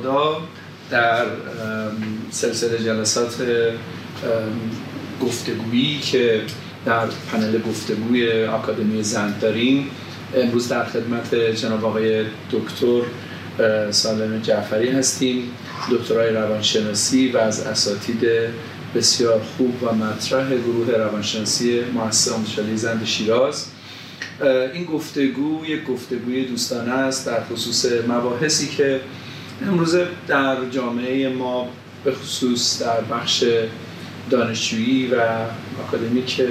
[0.00, 0.40] خدا
[0.90, 1.26] در
[2.30, 3.34] سلسله جلسات
[5.22, 6.42] گفتگویی که
[6.84, 9.90] در پنل گفتگوی آکادمی زند داریم
[10.36, 13.00] امروز در خدمت جناب آقای دکتر
[13.90, 15.42] سالم جعفری هستیم
[15.90, 18.20] دکترای روانشناسی و از اساتید
[18.94, 23.66] بسیار خوب و مطرح گروه روانشناسی مؤسسه آموزشی زند شیراز.
[24.74, 29.00] این گفتگو یک گفتگوی دوستانه است در خصوص مباحثی که
[29.66, 29.96] امروز
[30.28, 31.68] در جامعه ما
[32.04, 33.44] به خصوص در بخش
[34.30, 35.16] دانشجویی و
[35.86, 36.42] آکادمیک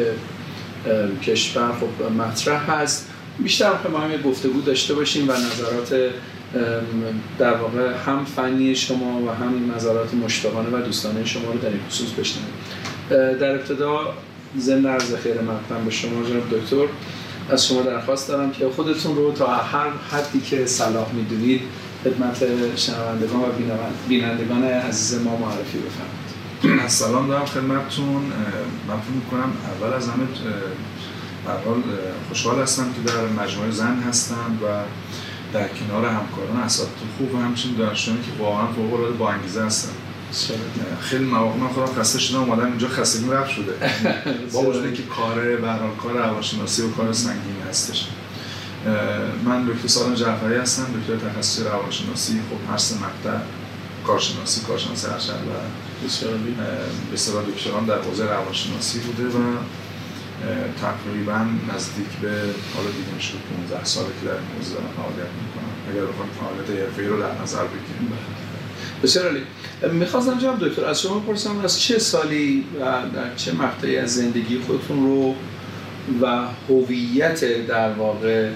[1.23, 3.09] کشور خب مطرح هست.
[3.39, 6.11] بیشتر ما هم گفتگو داشته باشیم و نظرات
[7.39, 11.79] در واقع هم فنی شما و هم نظرات مشتاقانه و دوستانه شما رو در این
[11.89, 12.53] خصوص بشنویم.
[13.39, 14.13] در ابتدا
[14.59, 16.85] ضمن عرض خیر مقدم به شما جناب دکتر
[17.49, 21.61] از شما درخواست دارم که خودتون رو تا هر حدی که صلاح می‌دونید
[22.03, 23.45] خدمت شنوندگان و
[24.07, 26.89] بینندگان عزیز ما معرفی بفرمایید.
[27.01, 28.21] سلام دارم خدمتتون.
[28.87, 30.23] من فکر می‌کنم اول از همه
[31.65, 31.83] حال
[32.27, 34.65] خوشحال هستم که در مجموعه زن هستم و
[35.53, 39.91] در کنار همکاران اساتید خوب و همچنین دانشجویانی که واقعا فوق العاده با انگیزه هستن.
[41.01, 43.73] خیلی مواقع من خودم خسته شدم اومدم اینجا خستگی رفت شده.
[44.53, 45.67] با وجود که کار به
[46.03, 48.07] کار روانشناسی و کار سنگینی هستش.
[49.45, 53.39] من دکتر سالم جعفری هستم دکتر تخصصی روانشناسی خب هر سه مقطع
[54.07, 55.53] کارشناسی کارشناسی ارشد و
[57.09, 59.41] به اصطلاح دکتران در حوزه روانشناسی بوده و
[60.81, 61.45] تقریبا
[61.75, 62.29] نزدیک به
[62.75, 63.33] حالا دیگه میشه
[63.69, 65.73] 15 ساله که در این حوزه دارم فعالیت می‌کنم.
[65.91, 68.13] اگر بخوایم فعالیت حرفه‌ای رو در نظر بگیریم.
[69.03, 69.41] بسیار عالی.
[69.93, 72.83] می‌خواستم جناب دکتر از شما پرسم از چه سالی و
[73.15, 75.35] در چه مقطعی از زندگی خودتون رو
[76.21, 78.49] و هویت در واقع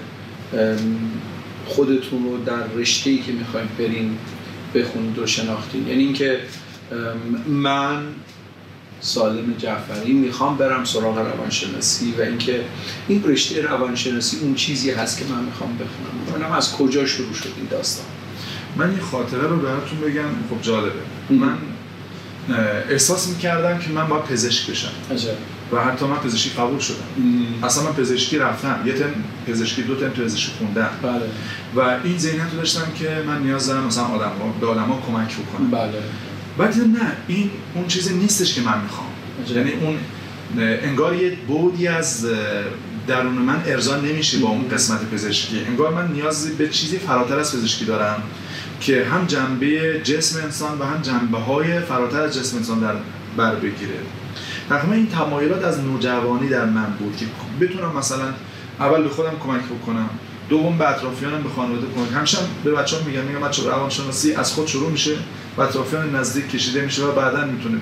[1.66, 4.18] خودتون رو در رشته که می‌خوایم برین
[4.74, 6.40] بخونید و شناختین یعنی اینکه
[7.46, 8.02] من
[9.00, 12.64] سالم جعفری می‌خوام برم سراغ روانشناسی و اینکه
[13.08, 16.42] این رشته روانشناسی اون چیزی هست که من می‌خوام بخونم.
[16.42, 18.06] منم از کجا شروع شد این داستان.
[18.76, 20.28] من این خاطره رو براتون بگم.
[20.50, 21.00] خب جالبه.
[21.30, 21.58] من
[22.90, 24.92] احساس می‌کردم که من باید پزشک بشم.
[25.72, 26.96] و حتی من پزشکی قبول شدم.
[27.62, 28.80] اصلا من پزشکی رفتم.
[28.86, 29.10] یه تم
[29.46, 30.90] پزشکی دو تم پزشکی خوندم.
[31.02, 31.22] بله.
[31.76, 35.02] و این ذهنیت رو داشتم که من نیاز دارم مثلا آدم ها به آدم ها
[35.06, 35.70] کمک بکنم.
[35.70, 36.02] بله.
[36.58, 39.06] بعد نه این اون چیزی نیستش که من می‌خوام.
[39.54, 39.98] یعنی اون
[40.58, 42.26] انگار یه بودی از
[43.06, 45.60] درون من ارضا نمیشه با اون قسمت پزشکی.
[45.68, 48.22] انگار من نیازی به چیزی فراتر از پزشکی دارم
[48.80, 52.94] که هم جنبه جسم انسان و هم جنبه های فراتر از جسم انسان در
[53.36, 53.98] بر بگیره.
[54.68, 57.26] تقریبا این تمایلات از نوجوانی در من بود که
[57.60, 58.24] بتونم مثلا
[58.80, 60.10] اول به خودم کمک بکنم
[60.48, 62.12] دوم به اطرافیانم به خانواده کمک.
[62.16, 65.12] همیشه به بچه‌ها میگم میگم بچه‌ها روانشناسی از خود شروع میشه
[65.56, 67.78] و اطرافیان نزدیک کشیده میشه و بعدا می‌تونه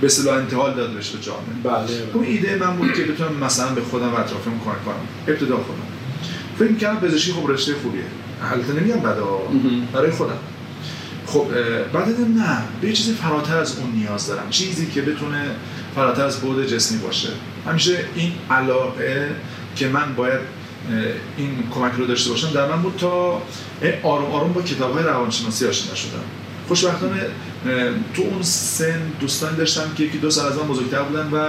[0.00, 1.84] به اصطلاح انتقال داده بشه به جامعه.
[1.84, 1.96] بله.
[2.12, 4.94] اون ایده من بود که بتونم مثلا به خودم و اطرافیانم کمک کنم.
[5.28, 5.80] ابتدا خودم.
[6.58, 8.02] فکر می‌کردم پزشکی خب رشته خوبیه.
[8.52, 9.20] البته نمیگم بده
[9.92, 10.38] برای خودم.
[11.32, 11.46] خب
[11.92, 14.50] بعد نه به چیزی فراتر از اون نیاز دارم.
[14.50, 15.44] چیزی که بتونه
[15.94, 17.28] فراتر از بود جسمی باشه.
[17.66, 19.30] همیشه این علاقه
[19.76, 20.40] که من باید
[21.36, 23.42] این کمک رو داشته باشم در من بود تا
[24.02, 26.24] آروم آروم با کتاب های روانشناسی آشنا شدم.
[26.70, 27.20] خوشبختانه
[28.14, 31.48] تو اون سن دوستانی داشتم که یکی دو سال از من بزرگتر بودن و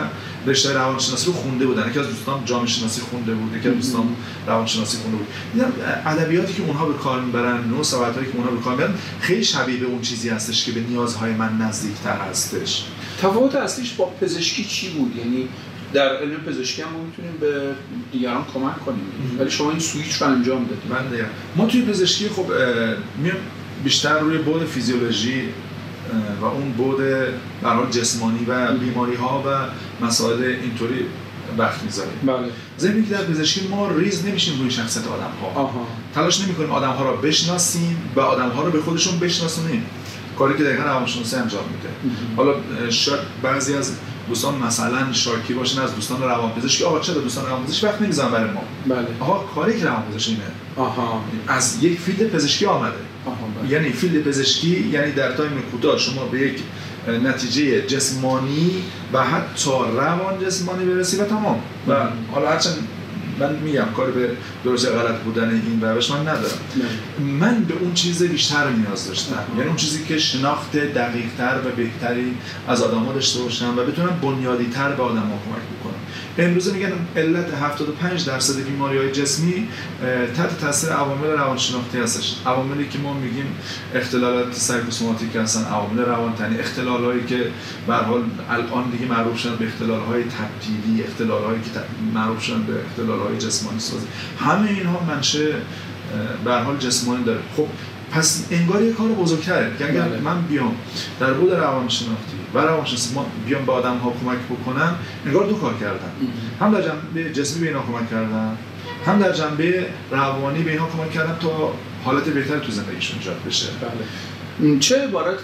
[0.49, 1.89] رشته روانشناسی رو خونده بودن.
[1.89, 4.15] یکی از دوستان جامعه شناسی خونده بود یکی از دوستان
[4.47, 5.27] روانشناسی خونده بود.
[5.53, 5.71] دیدم
[6.05, 9.77] ادبیاتی که اونها به کار می‌برن نو سوالایی که اونها به کار می‌برن خیلی شبیه
[9.77, 12.83] به اون چیزی هستش که به نیازهای من نزدیکتر هستش.
[13.21, 15.47] تفاوت اصلیش با پزشکی چی بود؟ یعنی
[15.93, 17.71] در علم پزشکی هم ما می‌تونیم به
[18.11, 19.05] دیگران کمک کنیم.
[19.39, 20.91] ولی شما این سویچ رو انجام دادید.
[20.91, 21.25] من
[21.55, 22.45] ما توی پزشکی خب
[23.17, 23.37] میام
[23.83, 25.41] بیشتر روی بود فیزیولوژی
[26.41, 26.97] و اون بود
[27.63, 29.49] در جسمانی و بیماری ها و
[30.05, 31.05] مسائل اینطوری
[31.57, 32.49] وقت می‌ذاریم بله.
[32.79, 35.87] ضمن که در پزشکی ما ریز نمیشیم روی شخصیت آدم ها آها.
[36.15, 39.85] تلاش نمی کنیم آدم ها را بشناسیم و آدم ها رو به خودشون بشناسونیم.
[40.37, 42.15] کاری که دقیقا روانشناسی انجام میده.
[42.37, 42.53] حالا
[42.89, 43.91] شاید بعضی از
[44.29, 48.63] دوستان مثلا شاکی باشن از دوستان روانپزشکی آقا چرا دوستان روانپزشکی وقت نمی‌ذارن برای ما؟
[48.87, 49.07] بله.
[49.19, 50.43] آقا کاری که روانپزشکی اینه.
[50.75, 51.23] آها.
[51.47, 52.95] از یک field پزشکی آمده.
[53.69, 56.59] یعنی field پزشکی یعنی در time کوتاه شما به یک
[57.23, 58.71] نتیجه جسمانی
[59.13, 61.59] و حتی روان جسمانی برسی و تمام.
[61.87, 61.93] و
[62.31, 62.87] حالا هرچند
[63.41, 64.29] من میگم کار به
[64.63, 66.59] درست غلط بودن این روش من ندارم
[67.39, 69.35] من به اون چیز بیشتر نیاز داشتم.
[69.57, 72.33] یعنی اون چیزی که شناخت دقیق تر و بهتری
[72.67, 75.93] از آدم ها داشته باشم و بتونم بنیادی تر به آدم کمک بکنم.
[76.37, 79.67] امروز میگن علت 75 درصد بیماری های جسمی
[80.37, 82.35] تحت تاثیر عوامل روانشناختی هستش.
[82.45, 83.45] عواملی که ما میگیم
[83.95, 86.59] اختلالات سایکوسوماتیک هستن عوامل روانتنی.
[86.59, 87.47] اختلالایی که
[87.87, 91.69] به حال الان دیگه معروف شدن به اختلال های تبدیلی اختلال هایی که
[92.13, 94.07] معروف شدن به اختلال های جسمانی سازی.
[94.39, 95.53] همه اینها منشه
[96.45, 97.39] به حال جسمانی داره.
[97.57, 97.67] خب
[98.11, 99.77] پس انگار یه کار بزرگتره.
[99.79, 100.19] که اگر بله.
[100.19, 100.75] من بیام
[101.19, 104.95] در بود روانشناختی و روانشناسی ما بیام به آدم ها کمک بکنم
[105.25, 106.11] انگار دو کار کردم.
[106.59, 108.57] هم در جنبه جسمی به اینا کمک کردم
[109.05, 111.73] هم در جنبه روانی به اینا کمک کردم تا
[112.03, 113.67] حالت بهتر تو زندگیشون ایجاد بشه.
[113.81, 114.79] بله.
[114.79, 115.39] چه عبارت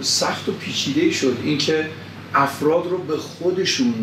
[0.00, 1.88] سخت و پیچیده شد اینکه
[2.34, 3.94] افراد رو به خودشون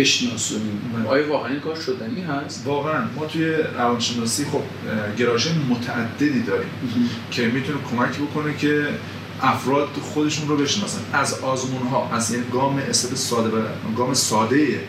[0.00, 3.04] بشناسونیم آیا واقعا این کار شدنی هست؟ واقعا.
[3.16, 4.62] ما توی روانشناسی خب
[5.18, 6.70] گرایش متعددی داریم
[7.30, 8.86] که می‌تونه کمک بکنه که
[9.42, 11.00] افراد خودشون رو بشناسن.
[11.12, 13.50] از آزمون ها از یعنی گام استد ساده
[13.96, 14.80] گام ساده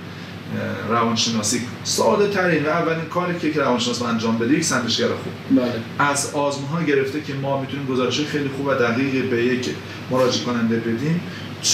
[0.89, 1.61] روانشناسی.
[1.83, 5.59] ساده ترین و اولین کاری که روانشناس انجام بده یک سنجشگر خوب.
[5.59, 5.73] بله.
[5.99, 9.69] از آزمون ها گرفته که ما می‌تونیم گزارش خیلی خوب و دقیق به یک
[10.11, 11.21] مراجع کننده بدیم.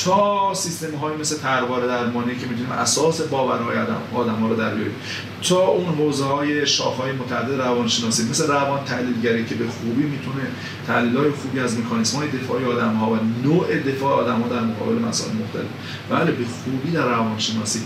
[0.05, 4.75] تا سیستم های مثل تروار درمانی که می‌تونیم اساس باورهای آدم آدم ها رو در
[4.75, 4.95] بیاریم.
[5.49, 10.41] تا اون حوزه های شاخه های متعدد روانشناسی مثل روان تحلیلگری که به خوبی می‌تونه
[10.87, 14.61] تحلیل های خوبی از مکانیسم های دفاعی آدم ها و نوع دفاع آدم ها در
[14.61, 15.65] مقابل مسائل مختلف.
[16.09, 17.79] بله به خوبی در روانشناسی.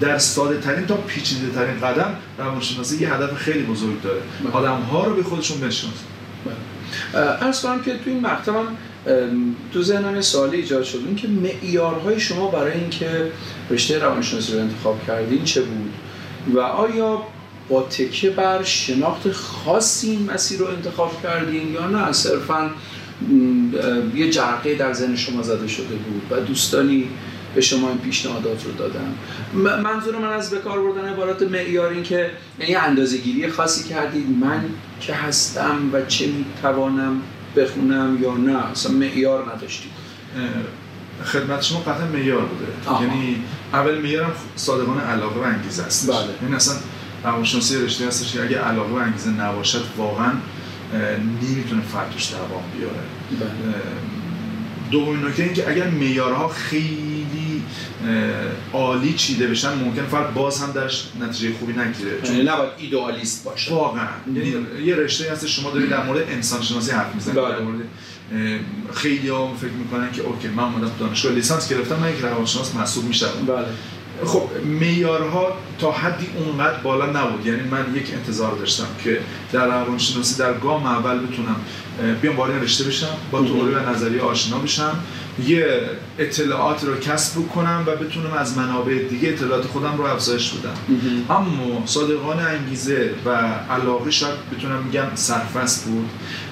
[0.00, 4.20] در ساده ترین تا پیچیده ترین قدم روانشناسی یه هدف خیلی بزرگ داره.
[4.44, 4.52] بله.
[4.52, 6.04] آدم ها رو به خودشون بشناسن
[7.14, 8.52] ارز کنم که تو این مقطع
[9.72, 11.02] تو ذهنم سوالی ایجاد شد.
[11.06, 13.30] این که معیارهای شما برای اینکه
[13.70, 15.92] رشته روانشناسی رو انتخاب کردین چه بود؟
[16.54, 17.22] و آیا
[17.68, 22.70] با تکیه بر شناخت خاصی این مسیر رو انتخاب کردین یا نه؟ صرفا
[24.14, 27.08] یه جرقه در ذهن شما زده شده بود و دوستانی
[27.54, 29.14] به شما این پیشنهادات رو دادم
[29.82, 32.30] منظور من از بکار بردن عبارت معیار این که
[32.60, 34.26] یعنی اندازه گیری خاصی کردید.
[34.40, 34.64] من
[35.00, 37.22] که هستم و چه می‌توانم
[37.56, 39.90] بخونم یا نه؟ اصلا معیار نداشتید
[41.24, 42.66] خدمت شما قطعا معیار بوده.
[43.02, 43.42] یعنی
[43.72, 46.10] اول معیارم صادقانه علاقه و انگیزه است.
[46.10, 46.28] بله.
[46.42, 46.74] یعنی اصلا
[47.24, 50.32] روانشناسی رشته هستش که اگه علاقه و انگیزه نباشد واقعا
[51.42, 52.94] نمی‌تونه فرد دوام بیاره.
[53.40, 53.74] بله.
[54.90, 57.13] دومین نکته اینکه اگر معیارها خیلی
[58.72, 62.20] عالی چیده بشن ممکن فرد باز هم درش نتیجه خوبی نگیره.
[62.22, 63.74] چون یعنی نباید ایدئالیست باشه.
[63.74, 64.08] واقعا.
[64.34, 64.54] یعنی
[64.84, 67.48] یه رشته هست شما دارید در مورد انسان شناسی حرف می‌زنید بله.
[67.48, 67.84] در مورد
[68.94, 73.04] خیلی ها فکر می‌کنن که اوکی من اومدم دانشگاه لیسانس گرفتم من یک روانشناس محسوب
[73.04, 73.66] میشم بله.
[74.24, 74.42] خب
[74.80, 77.46] معیارها تا حدی اونقدر بالا نبود.
[77.46, 79.20] یعنی من یک انتظار داشتم که
[79.52, 81.56] در روانشناسی در گام اول بتونم
[82.22, 84.98] بیام وارد رشته بشم با تئوری و نظریه آشنا بشم
[85.46, 85.80] یه
[86.18, 90.74] اطلاعات رو کسب کنم و بتونم از منابع دیگه اطلاعات خودم رو افزایش بدم.
[91.30, 93.30] اما صادقانه انگیزه و
[93.70, 96.10] علاقه شاید بتونم میگم سرفست بود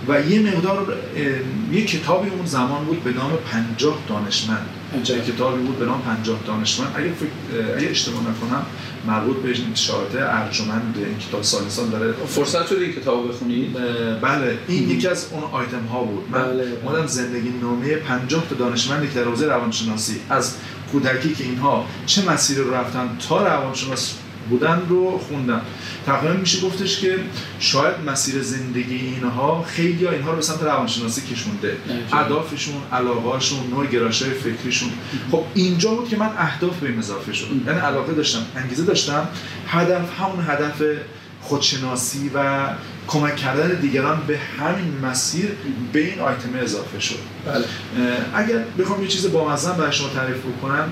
[0.09, 0.97] و یه مقدار
[1.73, 4.67] یه کتابی اون زمان بود به نام پنجاه دانشمند.
[4.95, 6.95] یه کتابی بود به نام پنجاه دانشمند.
[6.97, 7.13] اگه,
[7.77, 8.67] اگه اشتباه نکنم
[9.07, 12.13] مربوط به انتشارات ارجمند این کتاب سال سال داره.
[12.13, 13.73] فرصت شده این کتاب بخونید
[14.21, 14.59] بله.
[14.69, 16.25] این یکی از اون آیتم ها بود.
[16.31, 16.43] من
[16.87, 17.07] بله.
[17.07, 20.21] زندگی نامه 50 تا دانشمندی که در حوزه روانشناسی.
[20.31, 20.55] از
[20.93, 24.15] کودکی که اینها چه مسیری رو رفتن تا روانشناس
[24.51, 25.61] بودن رو خوندم
[26.07, 27.19] تقریبا میشه گفتش که
[27.59, 31.77] شاید مسیر زندگی اینها خیلی اینها رو به سمت روانشناسی کشونده
[32.13, 34.89] اهدافشون علاقه‌هاشون نوع گرایش‌های فکریشون.
[35.31, 39.29] خب اینجا بود که من اهداف به اضافه شد یعنی علاقه داشتم انگیزه داشتم.
[39.69, 40.83] هدف همون هدف
[41.43, 42.69] خودشناسی و
[43.09, 45.49] کمک کردن دیگران به همین مسیر
[45.93, 47.19] به این آیتم اضافه شد.
[47.47, 47.65] بله.
[48.35, 49.45] اگر بخوام یه چیز با
[49.79, 50.89] برای شما تعریف بکنم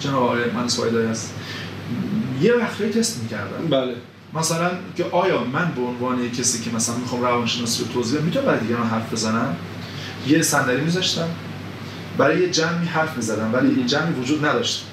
[0.00, 1.34] جناب آقای من سوایدای هست.
[2.40, 3.68] یه وقتی تست می‌کردم.
[3.70, 3.94] بله.
[4.34, 8.46] مثلا که آیا من به عنوان کسی که مثلا می‌خوام روانشناسی رو توضیح بدم می‌تونم
[8.46, 9.56] برای دیگران حرف بزنم؟
[10.26, 11.28] یه صندلی میذاشتم.
[12.18, 14.86] برای یه جمعی حرف می‌زدم ولی این جمعی وجود نداشت.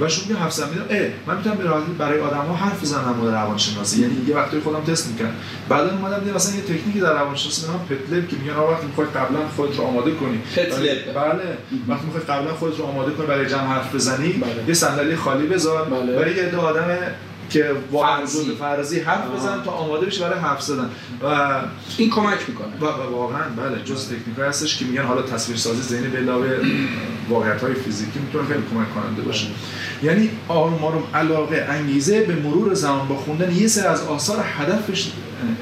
[0.00, 3.14] و شما میگم حفظم میدم اه من می‌تونم به راحتی برای آدم ها حرف بزنم
[3.20, 4.02] مورد روانشناسی.
[4.02, 5.34] یعنی یه وقتی خودم تست می‌کنم.
[5.68, 9.38] بعدا اومدم دیدم مثلا یه تکنیکی در روانشناسی نام پتلب که میگن وقتی می‌خوای قبلا
[9.56, 10.38] خودت رو آماده کنی.
[10.56, 11.14] پتلب.
[11.14, 11.58] بله.
[11.88, 14.68] وقتی می‌خوای قبلا خودت رو آماده کنی برای جمع حرف بزنی بله.
[14.68, 15.84] یه صندلی خالی بذار.
[15.84, 16.16] بله.
[16.16, 16.98] برای یه آدم
[17.50, 19.00] که وجود فرضی.
[19.00, 20.90] حرف بزن تا آماده بشه برای حرف زدن.
[21.22, 21.60] و
[21.98, 22.76] این کمک می‌کنه.
[22.80, 26.58] و واقعا بله جز تکنیک هستش که میگن حالا تصویر سازی ذهنی به علاوه
[27.28, 29.46] واقعیت های فیزیکی می‌تونه خیلی کمک کننده باشه.
[30.02, 35.12] یعنی آروم آروم علاقه انگیزه به مرور زمان با خوندن یه سر از آثار هدفش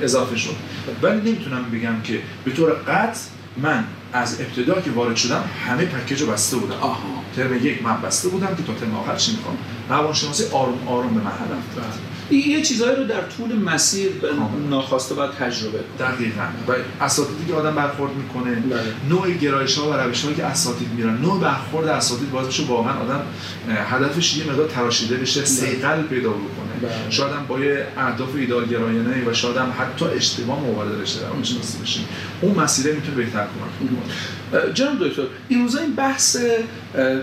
[0.02, 0.56] اضافه شد.
[1.02, 3.20] ولی نمی‌تونم بگم که به طور قطع
[3.56, 7.22] من از ابتدا که وارد شدم همه پکیج رو بسته بودم آها.
[7.36, 9.56] ترم یک من بسته بودم که تا ترم آخر چی می‌خوام؟
[9.88, 14.68] روانشناسی آروم آروم به من هدف این یه چیزهایی رو در طول مسیر کاملا.
[14.70, 15.78] ناخواسته باید تجربه.
[15.98, 16.72] دقیقا و
[17.04, 18.80] اساتیدی که آدم برخورد می‌کنه بله.
[19.08, 22.92] نوع گرایش ها و روش هایی که اساتید میرن نوع برخورد اساتید باعث بشه واقعا
[22.92, 23.22] آدم
[23.68, 27.10] هدفش یه مقدار تراشیده بشه سیقل پیدا بکنه بله.
[27.10, 31.78] شاید هم با یه اهداف ایدال گرایانه و شاید هم حتی اشتباه وارد رشته روانشناسی
[31.78, 32.04] بشیم
[32.40, 36.36] اون مسیره می‌تونه بهتر کمک کنه جناب دکتر این روزا این بحث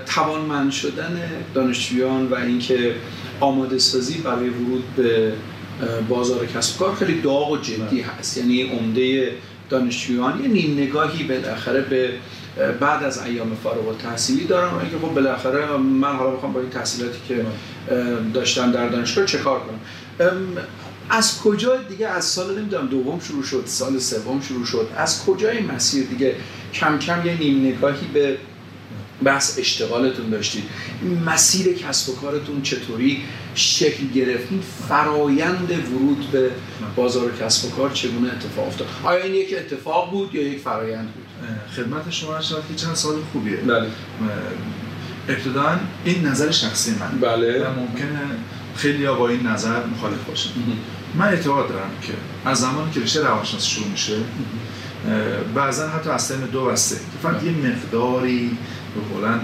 [0.05, 1.21] توانمند شدن
[1.53, 2.95] دانشجویان و اینکه
[3.39, 5.33] آماده سازی برای ورود به
[6.09, 8.37] بازار کسب و کار خیلی داغ و جدی هست.
[8.37, 9.31] یعنی عمده
[9.69, 12.09] دانشجویان یه نیم نگاهی بالاخره به
[12.79, 16.69] بعد از ایام فارغ التحصیلی دارن و اینکه خب بالاخره من حالا می‌خوام با این
[16.69, 17.45] تحصیلاتی که
[17.91, 19.79] اه، داشتم در دانشگاه چه کار کنم؟
[21.09, 25.61] از کجا دیگه از سال نمی‌دونم دوم شروع شد سال سوم شروع شد از کجای
[25.61, 26.35] مسیر دیگه
[26.73, 28.37] کم کم یه نیم نگاهی به
[29.23, 30.63] بحث اشتغالتون داشتید.
[31.01, 33.23] این مسیر کسب و کارتون چطوری
[33.55, 36.49] شکل گرفت؟ این فرایند ورود به
[36.95, 41.13] بازار کسب و کار چگونه اتفاق افتاد؟ آیا این یک اتفاق بود یا یک فرایند
[41.13, 41.25] بود؟
[41.75, 43.57] خدمت شما شاید که چند سال خوبیه.
[43.57, 43.87] بله.
[45.29, 47.19] ابتدا این نظر شخصی من.
[47.21, 47.67] بله.
[47.67, 48.19] و ممکنه
[48.75, 50.49] خیلی با این نظر مخالف باشن.
[51.15, 52.13] من اعتقاد دارم که
[52.45, 54.13] از زمانی که رشته روانشناسی شروع میشه
[55.55, 56.95] بعضا حتی از ترم دو و سه.
[56.95, 58.57] که فقط یه مقداری
[58.95, 59.41] به قولن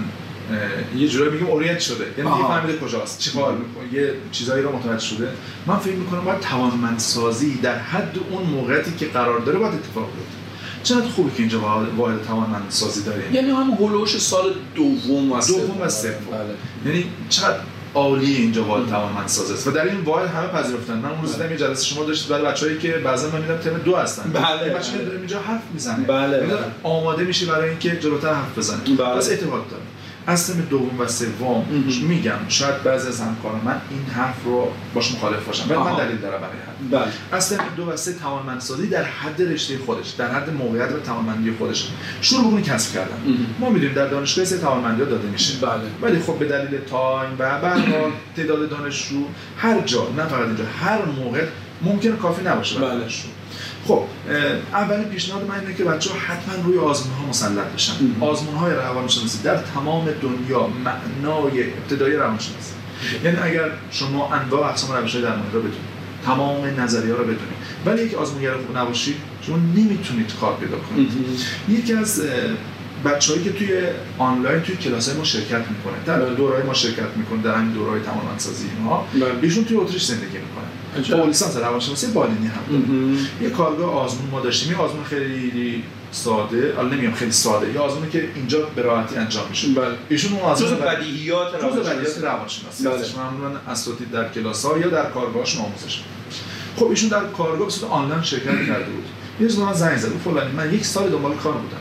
[0.96, 2.04] یه جورایی میگیم اورینت شده.
[2.18, 2.48] یعنی دیگه.
[2.48, 5.28] فهمیده کجاست چی کار می‌کنه یه چیزایی رو متوجه شده.
[5.66, 10.36] من فکر می‌کنم باید توانمندسازی در حد اون موقعیتی که قرار داره باید اتفاق بیفته.
[10.82, 13.34] چقدر خوبه که اینجا واحد واحد توانمندسازی داریم.
[13.34, 15.60] یعنی هم هلوش سال دوم و سوم.
[15.60, 16.10] دوم و سوم.
[16.10, 16.92] بله.
[16.92, 17.58] یعنی چقدر
[17.94, 21.50] عالی اینجا واحد توانمندسازی است و در این واحد همه پذیرفتن من اون روز دیدم
[21.50, 24.72] یه جلسه شما داشتید برای بچه‌ای که بعضا من میدم ترم دو هستن بله، این
[24.72, 25.04] بچه بله.
[25.04, 26.58] داره اینجا حرف می‌زنه بله، بله.
[26.82, 29.16] آماده میشه برای اینکه جلوتر حرف بزنه بله.
[29.16, 29.82] پس اعتقاد دارم
[30.26, 31.64] از ترم دوم و سوم.
[32.08, 35.96] میگم شاید بعضی از همکاران من این حرف رو باش مخالف باشم ولی من.
[35.96, 40.32] دلیل دارم برای حرف بله اصلا دو و سه توانمندسازی در حد رشته خودش در
[40.32, 41.88] حد موقعیت و توانمندی خودش
[42.20, 43.16] شروع بکنه کسب کردن.
[43.60, 47.36] ما می‌دونیم در دانشگاه سه توانمندی ها داده میشه بله ولی خب به دلیل time
[47.38, 49.24] و حال تعداد دانشجو
[49.58, 51.46] هر جا نه فقط اینجا هر موقع
[51.82, 53.00] ممکن کافی نباشه برای بله.
[53.00, 53.28] دانشجو
[53.88, 54.02] خب
[54.72, 57.92] اولین پیشنهاد من اینه که بچه ها حتما روی آزمون ها مسلط بشن.
[58.20, 62.72] آزمون های روانشناسی در تمام دنیا معنای ابتدایی روانشناسی
[63.24, 67.56] یعنی اگر شما انواع اقسام روش های درمانی رو بدونید تمام نظریه ها رو بدونید
[67.86, 71.10] ولی یک آزمونگر خوب نباشید شما نمی‌تونید کار پیدا کنید.
[71.68, 72.22] یکی از
[73.06, 73.82] بچه‌هایی که توی
[74.18, 78.66] آنلاین توی کلاس ما شرکت می‌کنه در دورهای ما شرکت می‌کنه در همین دورهای توانمندسازی
[78.78, 79.24] اینها بله.
[79.42, 80.66] ایشون توی اتریش زندگی می‌کنه.
[81.18, 83.16] با لیسانس روانشناسی بالینی هم.
[83.42, 85.82] یه کارگاه آزمون ما داشتیم یه آزمون خیلی
[86.12, 90.32] ساده حالا نمیگم خیلی ساده یه آزمونی که اینجا به راحتی انجام میشه بله ایشون
[90.32, 91.90] اون آزمون بدیهیات روانشناسی.
[91.90, 93.24] بدیهیات روانشناسی بله.
[93.24, 96.36] معمولا اساتید در کلاس ها یا در کارگاهشون آموزش می‌دن.
[96.76, 99.04] خب ایشون در کارگاه به صورت آنلاین شرکت کرده بود
[99.40, 101.76] یه روز من زنگ زد فلانی من یک سال دنبال کار بودم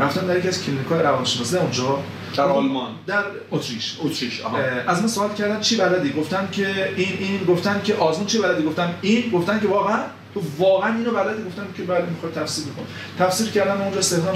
[0.00, 1.98] رفتم در یکی از کلینیک‌های روانشناسی اونجا.
[2.36, 2.90] در آلمان.
[3.06, 3.96] در اتریش.
[4.00, 4.58] اتریش آها.
[4.86, 8.62] از من سوال کردن چی بلدی؟ گفتم که این این گفتن که آزمون چی بلدی؟
[8.62, 9.98] گفتم این گفتن که واقعا
[10.34, 12.86] تو واقعا اینو بلدی؟ گفتم که بله می‌خواد تفسیر بکن
[13.18, 14.34] تفسیر کردم اونجا استخدام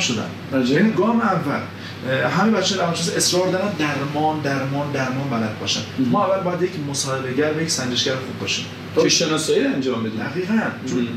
[0.54, 0.72] عجب.
[0.72, 1.60] یعنی گام اول
[2.28, 5.80] همه بچه روانشناسی اصرار دارن درمان درمان درمان بلد باشن.
[5.98, 8.64] ما اول باید یک مصاحبهگر و یک سنجشگر خوب باشیم.
[9.02, 10.60] که شناسایی انجام بدیم دقیقاً.
[10.90, 11.08] چون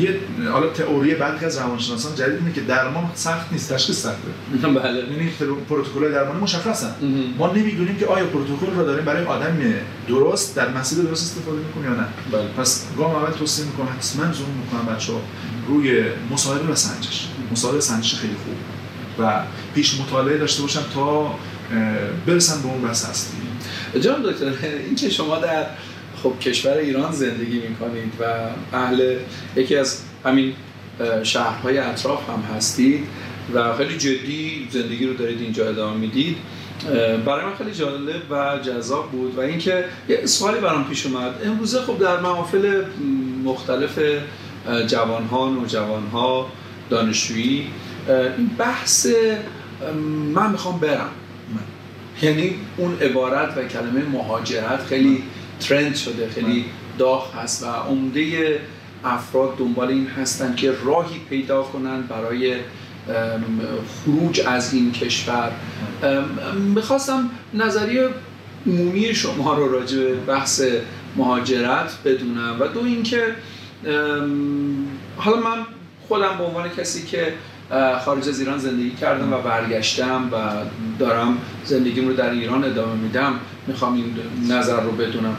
[0.00, 0.18] یه
[0.52, 4.18] حالا تئوری برخی از روانشناسان جدید اینه که درمان سخت نیست تشخیص سخته.
[4.82, 4.98] بله.
[4.98, 5.30] یعنی
[5.68, 6.94] پروتکل درمانی مشخصن.
[7.38, 9.58] ما نمی‌دونیم که آیا پروتکل رو داریم برای آدم
[10.08, 12.06] درست در مسیر درست استفاده می‌کنه یا نه.
[12.32, 12.48] بله.
[12.58, 15.12] پس گام اول توصیه می‌کنم حتما زوم می‌کنم بچه
[15.68, 17.28] روی مصاحبه و سنجش.
[17.52, 18.54] مصاحبه سنجش خیلی خوب.
[19.18, 19.42] و
[19.74, 21.36] پیش مطالعه داشته باشم تا اه،
[22.26, 23.36] برسن به اون بس هستی
[24.00, 24.52] جان دکتر
[24.86, 25.66] این که شما در
[26.22, 28.24] خب کشور ایران زندگی می‌کنید و
[28.76, 29.16] اهل
[29.56, 30.52] یکی از همین
[31.22, 33.06] شهرهای اطراف هم هستید
[33.54, 36.36] و خیلی جدی زندگی رو دارید اینجا ادامه می‌دید.
[37.26, 41.34] برای من خیلی جالب و جذاب بود و اینکه یه سوالی برام پیش اومد.
[41.44, 42.84] امروزه خب در محافل
[43.44, 43.98] مختلف
[44.86, 46.52] جوانها نوجوانها
[46.90, 47.66] دانشجویی
[48.38, 49.06] این بحث
[50.34, 51.10] من می‌خوام برم.
[52.22, 55.22] یعنی اون عبارت و کلمه مهاجرت خیلی
[55.68, 56.28] ترند شده.
[56.28, 56.64] خیلی
[56.98, 58.60] داغ هست و عمده
[59.04, 62.56] افراد دنبال این هستن که راهی پیدا کنن برای
[64.04, 65.52] خروج از این کشور.
[66.02, 66.24] ام،
[66.56, 68.08] می‌خواستم نظریه
[68.66, 70.62] عمومی شما رو راجع به بحث
[71.16, 73.22] مهاجرت بدونم و دو اینکه
[75.16, 75.66] حالا من
[76.08, 77.32] خودم به عنوان کسی که
[78.04, 80.36] خارج از ایران زندگی کردم و برگشتم و
[80.98, 83.34] دارم زندگیم رو در ایران ادامه میدم
[83.66, 84.14] می‌خوام این
[84.48, 85.36] نظر رو بدونم.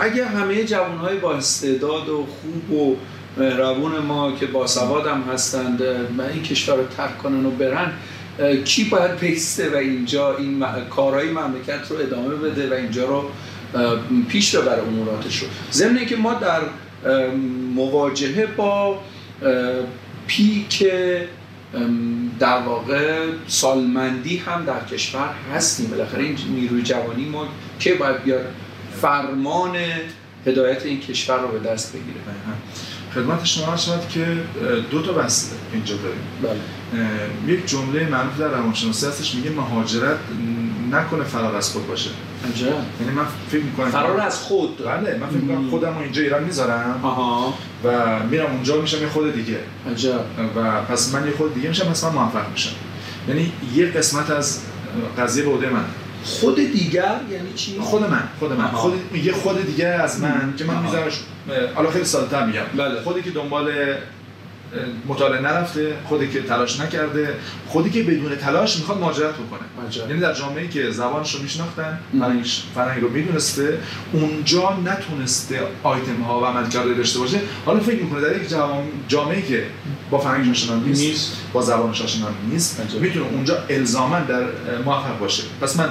[0.00, 2.96] اگه همه جوانهای با استعداد و خوب و
[3.36, 5.82] مهربون ما که با سواد هم هستند
[6.32, 7.92] این کشور رو ترک کنن و برن
[8.64, 13.30] کی باید بیسته و اینجا این کارهای مملکت رو ادامه بده و اینجا رو
[14.28, 16.60] پیش ببره اموراتش رو ضمن که ما در
[17.74, 18.98] مواجهه با
[20.26, 20.86] پیک
[22.40, 25.90] در واقع سالمندی هم در کشور هستیم.
[25.90, 28.46] بالاخره این نیروی جوانی ما که باید بیاد
[29.00, 29.76] فرمان
[30.46, 32.20] هدایت این کشور رو به دست بگیره.
[33.14, 34.26] خدمت شما شد که
[34.90, 36.20] دو تا بحث اینجا داریم.
[36.42, 37.54] بله.
[37.54, 40.16] یک جمله معروف در روانشناسی هستش میگه مهاجرت
[40.90, 42.10] نکنه فرار از خود باشه.
[43.00, 44.84] یعنی من فکر می‌کنم فرار از خود.
[44.84, 47.54] بله من فکر می‌کنم خودم رو اینجا ایران می‌ذارم آها.
[47.84, 49.58] و میرم اونجا میشم یه خود دیگه.
[49.92, 50.24] عجب.
[50.56, 52.74] و پس من یه خود دیگه میشم پس من موفق میشم.
[53.28, 54.60] یعنی یه قسمت از
[55.18, 55.84] قضیه به من.
[56.24, 58.66] خود دیگر یعنی چی؟ خود من خود من.
[58.66, 61.20] خود یه خود دیگه از من که من میذارمش
[61.74, 62.64] حالا خیلی ساده‌تر میگم.
[62.76, 63.00] بله.
[63.00, 63.72] خودی که دنبال
[65.08, 67.34] مطالعه نرفته خودی که تلاش نکرده
[67.66, 69.60] خودی که بدون تلاش می‌خواد مهاجرت بکنه.
[70.08, 71.98] یعنی در جامعه که زبانش رو میشناختن
[72.74, 73.78] فرهنگ رو می‌دونسته
[74.12, 77.40] اونجا نتونسته آیتم ها و عملکرد داشته باشه.
[77.66, 78.54] حالا فکر می‌کنه در یک
[79.08, 79.66] جامعه که
[80.10, 84.44] با فرهنگش آشنا نیست, با زبانش آشنا نیست می‌تونه اونجا الزاما در
[84.84, 85.42] موفق باشه.
[85.60, 85.88] پس من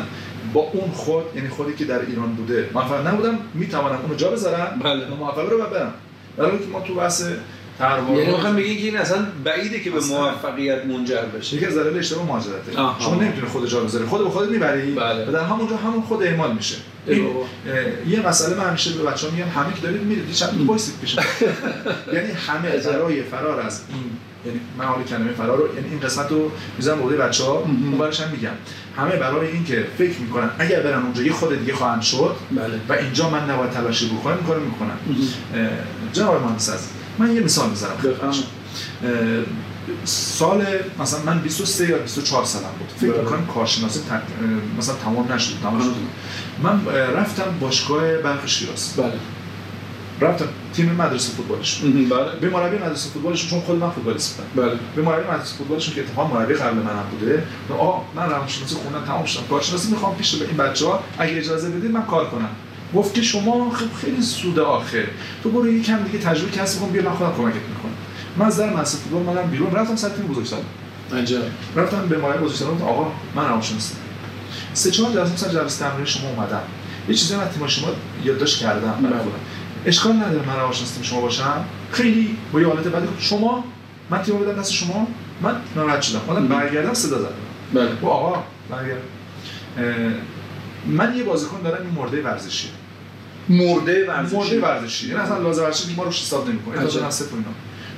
[0.54, 4.80] با اون خود یعنی خودی که در ایران بوده موفق نبودم می‌توانم اونو جا بذارم
[4.84, 5.08] بله.
[5.20, 5.94] موفق رو برم.
[6.38, 7.24] برای که ما تو بحث
[7.80, 11.56] یعنی می‌خوام بگین که این اصلا بعیده که به موفقیت منجر بشه.
[11.56, 12.72] یکی از دلایل اشتباه مهاجرته.
[13.00, 14.06] شما نمی‌تونی خود جا بذاری.
[14.06, 15.26] خود به خودت می‌بری بله.
[15.28, 16.76] و در همونجا همون خود اعمال میشه.
[17.08, 17.28] این
[18.08, 21.16] یه مسئله من همیشه به بچه‌ها میگم همه که دارید میرید چند وایسید پیش
[22.14, 24.04] یعنی همه برای فرار از این
[24.46, 27.52] یعنی من حالا کلمه فرار رو یعنی این قسمت رو می‌ذارم به بچه‌ها.
[27.52, 28.50] اون هم میگم.
[28.98, 32.80] همه برای اینکه فکر می‌کنن اگر برن اونجا یه خود دیگه خواهند شد بله.
[32.90, 34.60] و اینجا من نباید تلاشی بکنم می‌کنم.
[34.62, 34.98] می‌کنم
[36.14, 37.98] جناب مهندس من یه مثال می‌ذارم
[40.06, 40.66] سال
[41.00, 42.90] مثلا من 23 یا 24 سالم بود.
[42.98, 43.22] فکر بله.
[43.22, 44.00] می‌کنم کارشناسی
[44.78, 45.96] مثلا تمام نشد تمام شد.
[46.64, 48.94] من رفتم باشگاه برق شیراز.
[48.98, 49.14] بله.
[50.22, 51.82] رفتم تیم مدرسه فوتبالش.
[51.82, 52.36] بله.
[52.42, 54.68] به مربی مدرسه فوتبالشون چون خود من فوتبالیست بودم.
[54.68, 54.80] بله.
[54.96, 57.44] به مربی مدرسه فوتبالشون که اتفاقا مربی قبل منم بوده
[57.80, 61.92] آ من روانشناسی خوندم تمام شدم کارشناسی می‌خوام پیش به این بچه‌ها اگه اجازه بدید
[61.92, 62.50] من کار کنم.
[62.96, 65.04] گفت که شما خب خیلی سود آخر
[65.44, 67.94] تو برو یکم دیگه تجربه کسب کن بیا من خودم کمکت می‌کنم.
[68.38, 70.60] من از در مدرسه فوتبال منم بیرون رفتم سر تیم بزرگسال
[71.18, 71.42] عجب.
[71.76, 73.94] رفتم به بزرگسال گفتم آقا من روانشناسی
[74.74, 76.62] سه چهار جلسه مثلا جلسه تمرین شما اومدم.
[77.10, 77.88] یه چیزی من تیم شما
[78.24, 79.40] یادداشت کردم برای خودم.
[79.86, 81.66] اشکال نداره من روانشناس شما باشم.
[81.92, 83.64] خیلی با یه حالت بعدی شما
[84.10, 85.08] من تیم بدم دست شما.
[85.42, 86.22] من ناراحت شدم.
[86.28, 87.30] اومدم برگردم صدا زدم.
[87.74, 87.90] بله.
[88.04, 89.02] آقا برگرد.
[90.88, 92.70] من یه بازیکن دارم این مرده ورزشی
[93.50, 94.36] مرده ورزشی.
[94.36, 95.08] مرده ورزشی.
[95.08, 96.80] یعنی اصلا لازم ورزشی ما رو حساب نمی‌کنه.
[96.80, 97.48] اجازه نسه تو اینا.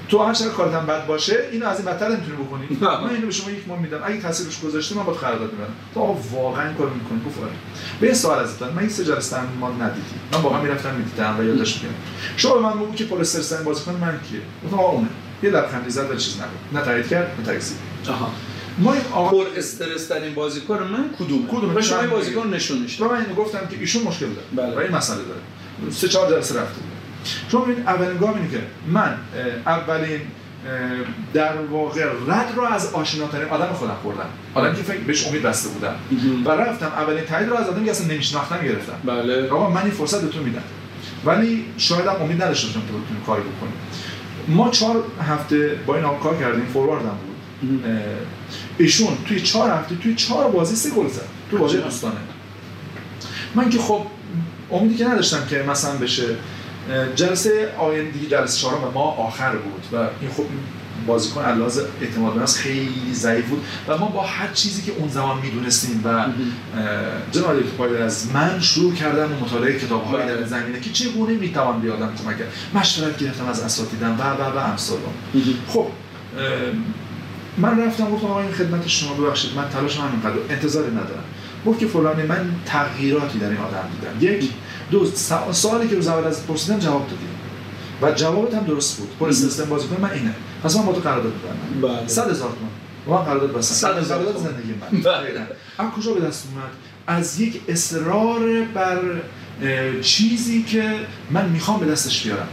[0.09, 2.77] تو هر چقدر کارت بد باشه اینو از این بدتر نمی‌تونی بکنی.
[2.81, 3.99] من اینو به شما یک ماه میدم.
[4.03, 7.51] اگه تاثیرش گذاشته من باید قرارداد می‌برم تو آقا واقعا کار می‌کنی گفت آره.
[7.99, 10.01] به سوال ازت من این سه جلسه ما ندیدی
[10.33, 11.95] من واقعا می‌رفتم می‌دیدم و یادش میگم
[12.37, 15.07] شما به من بگو که پلیستر بازیکن من کیه؟ گفتم آقا اونه.
[15.43, 17.77] یه لبخندی زد و چیز نگفت نه تایید کرد نه تکذیب.
[18.77, 23.21] ما آقا پر استرس ترین بازیکن من کدوم کدوم شما این بازیکن نشون و من
[23.21, 24.67] اینو گفتم که ایشون مشکل داره.
[24.67, 24.75] بله.
[24.75, 25.91] و این مسئله داره.
[25.91, 26.81] سه چهار جلسه رفته.
[27.51, 29.17] شما ببینید اولین گام اینه که من
[29.65, 30.21] اولین
[31.33, 34.29] در واقع رد رو از آشناترین آدم خودم خوردم.
[34.53, 35.95] آدمی که فکر بهش امید بسته بودم.
[36.45, 36.85] و رفتم.
[36.85, 38.99] اولین تایید رو از آدمی که اصلا نمیشناختم گرفتم.
[39.03, 39.49] بله.
[39.49, 40.63] آقا من این فرصت بهتون میدم.
[41.25, 43.73] ولی شاید هم امید نداشته باشم که بتونیم کاری بکنیم
[44.47, 46.65] ما چهار هفته با این کار کردیم.
[46.65, 47.35] فورواردم بود.
[48.77, 52.15] ایشون توی چهار هفته توی چهار بازی سه گل زد تو بازی دوستانه.
[53.55, 54.01] من که خب
[54.71, 56.25] امیدی که نداشتم که مثلا بشه.
[57.15, 60.43] جلسه آینده جلسه چهارم ما آخر بود و این خب
[61.07, 65.09] بازیکن علاوه اعتماد به نفس خیلی ضعیف بود و ما با هر چیزی که اون
[65.09, 66.25] زمان می‌دونستیم و
[67.31, 71.93] جناب دکتر از من شروع کردم و مطالعه کتاب‌های در زمینه که چگونه می‌توان به
[71.93, 74.97] آدم کمک کرد مشورت گرفتم از اساتیدم و و و امثال
[75.67, 75.87] خب
[77.57, 81.23] من رفتم گفتم آقا این خدمت شما ببخشید من تلاش من اینقدر انتظاری ندارم.
[81.65, 83.87] گفت که فلانی من تغییراتی در این آدم
[84.19, 84.33] دیدم.
[84.33, 84.49] یک
[84.91, 85.05] دو
[85.51, 87.25] سوالی که روز اول از پرسیدم جواب دادی.
[88.01, 89.09] و جوابت هم درست بود.
[89.19, 90.33] پر سیستم بازی من اینه.
[90.63, 91.97] پس من با تو قرارداد می‌بندم.
[91.99, 92.07] بله.
[92.07, 93.19] 100 هزار تومان.
[93.19, 95.01] من قرارداد بستم 100 هزار زندگی من.
[95.01, 95.47] بله.
[95.79, 96.71] اما کجا به دست اومد؟
[97.07, 98.99] از یک اصرار بر
[100.01, 100.83] چیزی که
[101.31, 102.47] من می‌خوام به دستش بیارم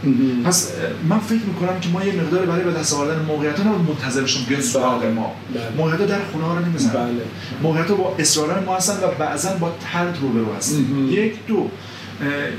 [0.45, 0.71] پس
[1.09, 4.45] من فکر می‌کنم که ما یه مقدار برای به دست آوردن موقعیت ها منتظر باشیم
[4.49, 5.05] بیان سراغ.
[5.05, 5.63] ما بله.
[5.77, 7.21] موقعیت ها در خونه ها رو نمی‌زنن بله.
[7.63, 11.07] موقعیت ها با اصرار ما هستن و بعضا با ترد روبرو هستن.
[11.09, 11.69] یک دو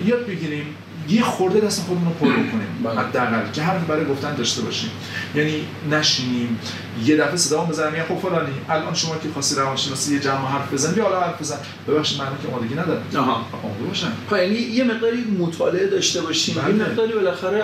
[0.07, 0.67] یاد بگیریم
[1.09, 2.67] یه خورده دست خودمون رو پر بکنیم.
[2.85, 3.01] بله.
[3.01, 3.51] حداقل.
[3.53, 4.91] که حرف برای گفتن داشته باشیم.
[5.35, 6.59] یعنی نشینیم.
[7.05, 7.95] یه دفعه صدا بزنیم.
[7.95, 11.41] یه خب فلانی الان شما که خواستی روانشناسی یه جمع حرف بزنی بیا حالا حرف
[11.41, 11.57] بزن.
[11.89, 13.47] ببخشید من که آمادگی ندارم آها.
[13.63, 16.55] آماده باشم خب یعنی یه مقداری مطالعه داشته باشیم.
[16.55, 16.75] بله.
[16.75, 17.63] یه مقداری بالاخره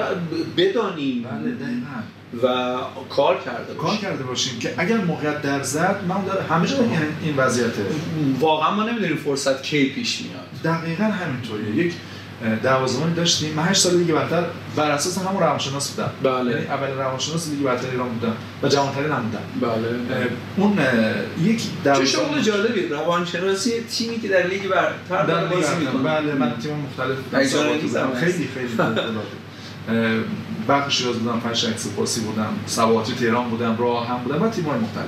[0.57, 1.23] بدانیم.
[1.23, 2.01] بله دقیقاً.
[2.43, 2.77] و
[3.09, 4.01] کار کرده کار باشیم.
[4.01, 6.91] کرده باشیم که اگر موقعیت در زد من داره همه جا این,
[7.23, 7.87] این وضعیته.
[8.41, 10.77] واقعا ما نمی‌دونیم فرصت کی پیش میاد.
[10.77, 11.87] دقیقا همینطوریه.
[11.87, 11.95] یک
[12.45, 13.55] اه، دوازدهمانی داشتیم.
[13.55, 14.45] من هشت سال دیگه برتر
[14.77, 16.11] بر اساس همون روانشناس بودم.
[16.23, 16.51] بله.
[16.51, 19.73] یعنی اول روانشناس لیگ برتر ایران بودم و جوانترین هم بودم.
[19.73, 19.89] بله.
[20.57, 20.79] اون
[21.43, 22.89] یک چه دوازدهم شغل جالبی.
[22.89, 25.79] روانشناسی تیمی که در لیگ برتر در بازی برتر.
[25.79, 26.03] می‌کنه.
[26.03, 27.17] بله من تیم مختلف
[27.83, 28.15] بودم.
[28.15, 28.69] خیلی خیلی
[30.69, 35.07] برق شیراز بودم فرش اکسپورسی بودم سواتی تهران بودم راه هم بودم و تیم‌های مختلف.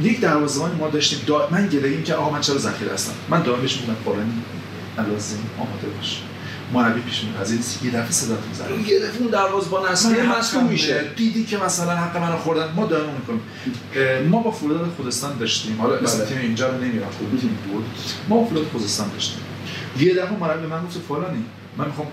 [0.00, 1.18] یک دروازه‌بان ما داشتیم.
[1.26, 1.48] دا...
[1.50, 3.94] من گله‌ایم که آقا من چرا ذخیره هستم؟ من دائم بهش میگم
[4.98, 6.22] لازم آماده باش
[6.72, 10.38] مربی پیش میاد از این یه دفعه صدا می‌زنه یه دفعه اون دروازه‌بان اصلی من
[10.38, 11.04] مصدوم میشه.
[11.16, 12.72] دیدی که مثلا حق منو خوردن.
[12.72, 13.40] ما دائم می‌کنیم.
[14.28, 15.80] ما با فولاد خوزستان داشتیم.
[15.80, 16.26] حالا اسم بله.
[16.26, 17.10] تیم اینجا رو نمیرم.
[17.18, 17.84] خوب تیم بود.
[18.28, 19.40] ما با فولاد خوزستان داشتیم.
[19.98, 21.44] یه دفعه مربی به من گفت فلانی.
[21.76, 22.06] من می‌خوام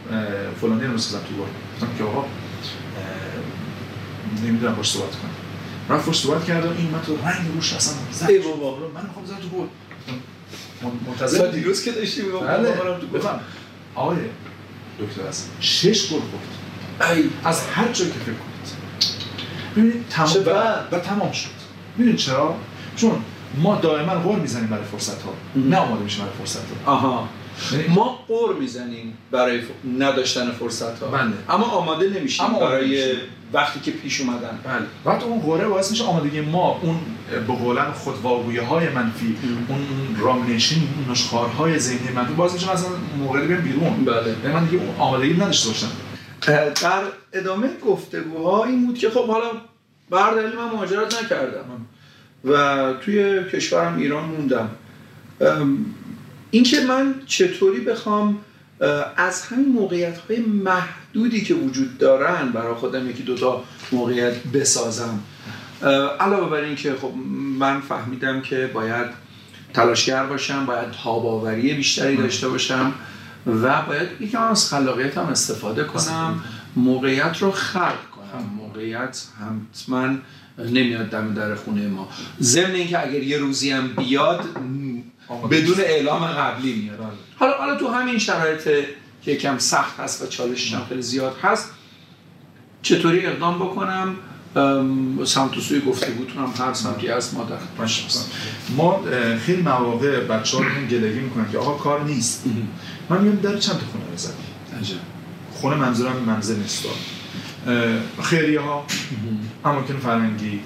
[0.61, 2.25] فلانی رو بسازم تو گل گفتم که آقا
[4.45, 5.31] نمی‌دونم باش صحبت کنم.
[5.89, 8.29] رفت باش صحبت کرد و این من تو رنگ روش اصلا زد.
[8.29, 8.77] ای بابا.
[8.77, 9.67] من می‌خوام بزنم تو گل
[11.07, 13.39] منتظر؟ دیروز که می‌گفتم بله.
[13.95, 14.17] آقای
[14.99, 17.29] دکتر هست شش گل خورد ای.
[17.43, 18.51] از هر جایی که فکر کنید.
[19.75, 20.43] ببینید تمام
[20.91, 21.49] و, تمام شد.
[21.97, 22.55] ببینید چرا؟
[22.95, 23.11] چون
[23.57, 27.29] ما دائما قول می‌زنیم برای فرصت ها نه آماده میشیم برای فرصت ها آها.
[27.71, 29.65] یعنی ما قور می‌زنیم برای ف...
[29.99, 31.31] نداشتن فرصت ها بله.
[31.49, 33.15] اما آماده نمیشیم اما برای.
[33.53, 34.59] وقتی که پیش اومدن.
[34.63, 34.85] بله.
[35.05, 36.99] وقتی اون قوره باعث میشه آمادگی ما اون
[37.47, 39.37] به قولن خودواگویی های منفی
[39.69, 39.79] اون
[40.19, 44.05] رامنشین اون نشخارهای ذهنی منفی باعث میشه مثلا موقعی بیام بیرون.
[44.05, 44.35] بله.
[44.43, 45.91] یعنی من دیگه اون آمادگی نداشته باشم.
[46.81, 49.51] در ادامه گفتگوها این بود که خب حالا
[50.09, 51.65] بر دلیل من مهاجرت نکردم.
[52.45, 54.69] و توی کشورم ایران موندم.
[56.51, 58.37] اینکه من چطوری بخوام
[59.17, 65.19] از همین موقعیت های محدودی که وجود دارن برای خودم یکی دوتا موقعیت بسازم.
[66.19, 67.11] علاوه بر اینکه خب
[67.59, 69.07] من فهمیدم که باید
[69.73, 72.93] تلاشگر باشم باید تاباوری بیشتری داشته باشم
[73.45, 76.43] و باید یکم از خلاقیتم استفاده کنم
[76.75, 78.43] موقعیت رو خلق کنم.
[78.57, 79.23] موقعیت
[79.73, 80.07] حتما
[80.57, 82.09] نمیاد دم در خونه ما.
[82.41, 84.45] ضمن اینکه اگر یه روزی هم بیاد
[85.51, 86.97] بدون اعلام قبلی میاد.
[86.97, 87.07] بله.
[87.39, 88.63] حالا حالا تو همین شرایط
[89.23, 91.69] که یکم سخت هست و چالشش هم خیلی زیاد هست
[92.81, 94.15] چطوری اقدام بکنم؟
[95.25, 97.57] سمت و سوی گفتگوتون هم هر سمتی هست ما در.
[98.77, 99.03] ما
[99.45, 102.43] خیلی مواقع بچه ها رو گلگی می‌کنن که آقا کار نیست.
[103.09, 104.95] من میگم در چند تا خونه رو زدی.
[105.53, 106.85] خونه منظورم منزل نیست.
[108.23, 108.85] خیریه ها
[109.65, 110.59] اماکن فرنگی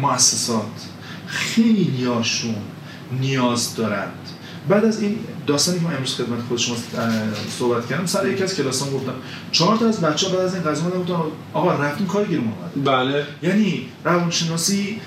[0.00, 0.86] مؤسسات
[1.26, 2.54] خیلی هاشون
[3.20, 4.12] نیاز دارند.
[4.68, 6.76] بعد از این داستانی که من امروز خدمت خود شما
[7.58, 9.12] صحبت کردم سر یکی از کلاسام گفتم
[9.52, 11.14] چهار تا از بچه ها بعد از این قضیه اومدن گفتن
[11.54, 13.26] آقا رفتیم کار گیرمون اومد بله.
[13.42, 15.00] یعنی روانشناسی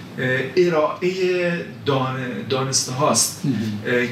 [0.57, 2.15] ارائه دان...
[2.49, 3.41] دانسته هاست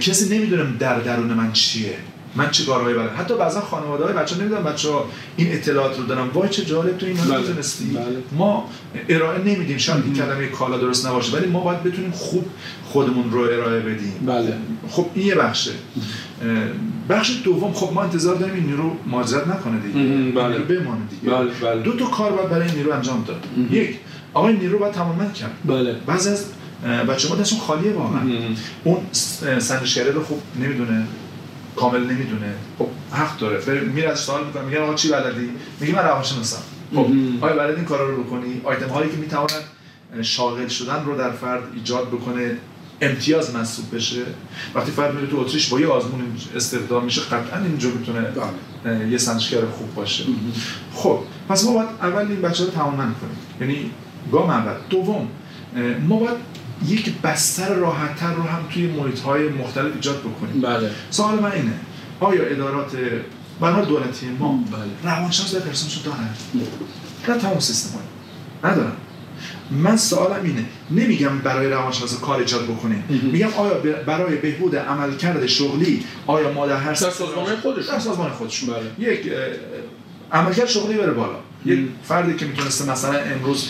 [0.01, 1.97] کسی نمی‌دونم در درون من چیه.
[2.35, 5.05] من چه کارهایی برای حتی بعضا خانواده های بچه نمی‌دونم بچه ها
[5.37, 7.37] این اطلاعات رو دارم وای چه جالب تو این بله.
[7.37, 8.05] می‌دونستی بله.
[8.37, 8.69] ما
[9.09, 9.77] ارائه نمیدیم.
[9.77, 12.45] شاید این کلمه کالا درست نباشه ولی ما باید بتونیم خوب
[12.85, 14.13] خودمون رو ارائه بدیم.
[14.25, 14.53] بله.
[14.89, 15.71] خب این یه بخشه.
[17.09, 20.31] بخش دوم خب ما انتظار داریم این نیرو مهاجرت نکنه دیگه.
[20.31, 20.47] بله.
[20.47, 21.33] نیرو بمانه دیگه.
[21.33, 21.81] بله، بله.
[21.81, 23.43] دو تا کار باید برای نیرو انجام داد.
[23.71, 23.95] یک
[24.33, 25.51] آقای نیرو باید تماما کرد.
[25.65, 25.95] بله.
[26.05, 26.45] بعضی از
[27.09, 28.21] بچه ما دستشون خالیه واقعا.
[28.83, 31.05] اون س- اه، سندشگری رو خوب نمی‌دونه.
[31.75, 32.53] کامل نمی‌دونه.
[32.79, 33.81] خب حق داره.
[33.81, 36.61] میره از سوال می‌کنه میگه آقا چی بلدی؟ میگه من روانشناسم.
[36.95, 37.05] خب.
[37.41, 39.63] آیا بلد این کارا رو بکنی؟ آیتم هایی که می‌تواند
[40.21, 42.57] شاغل شدن رو در فرد ایجاد بکنه
[43.01, 44.21] امتیاز محسوب بشه.
[44.75, 46.21] وقتی فرد میره تو اتریش با یه آزمون
[46.55, 48.21] استخدام میشه قطعا اینجا می‌تونه
[48.85, 49.09] بله.
[49.09, 50.23] یه سندشگر خوب باشه.
[50.93, 53.15] خب پس ما باید اول این بچه رو تمام کنیم
[53.61, 53.91] یعنی
[54.31, 54.73] گام اول.
[54.89, 55.27] دوم
[56.07, 56.37] ما باید
[56.87, 60.61] یک بستر راحتتر رو هم توی محیط های مختلف ایجاد بکنیم.
[60.61, 60.91] بله.
[61.09, 61.73] سوال من اینه
[62.19, 62.91] آیا ادارات
[63.61, 65.13] برنامه دولتی ما بله.
[65.13, 66.29] روانشناس در پرسنلشون دارن؟
[67.27, 68.71] نه تمام سیستم های.
[68.71, 68.91] ندارن.
[69.71, 73.03] من سوالم اینه نمیگم برای روانشناس کار ایجاد بکنیم.
[73.31, 73.73] میگم آیا
[74.05, 77.95] برای بهبود عملکرد شغلی آیا ما در هر سازمان خودشون.
[77.95, 78.69] در سازمان خودشون.
[78.73, 79.09] بله.
[79.09, 79.31] یک
[80.31, 81.35] عملکرد شغلی بره بالا.
[81.65, 83.69] یک فردی که می‌تونسته مثلا امروز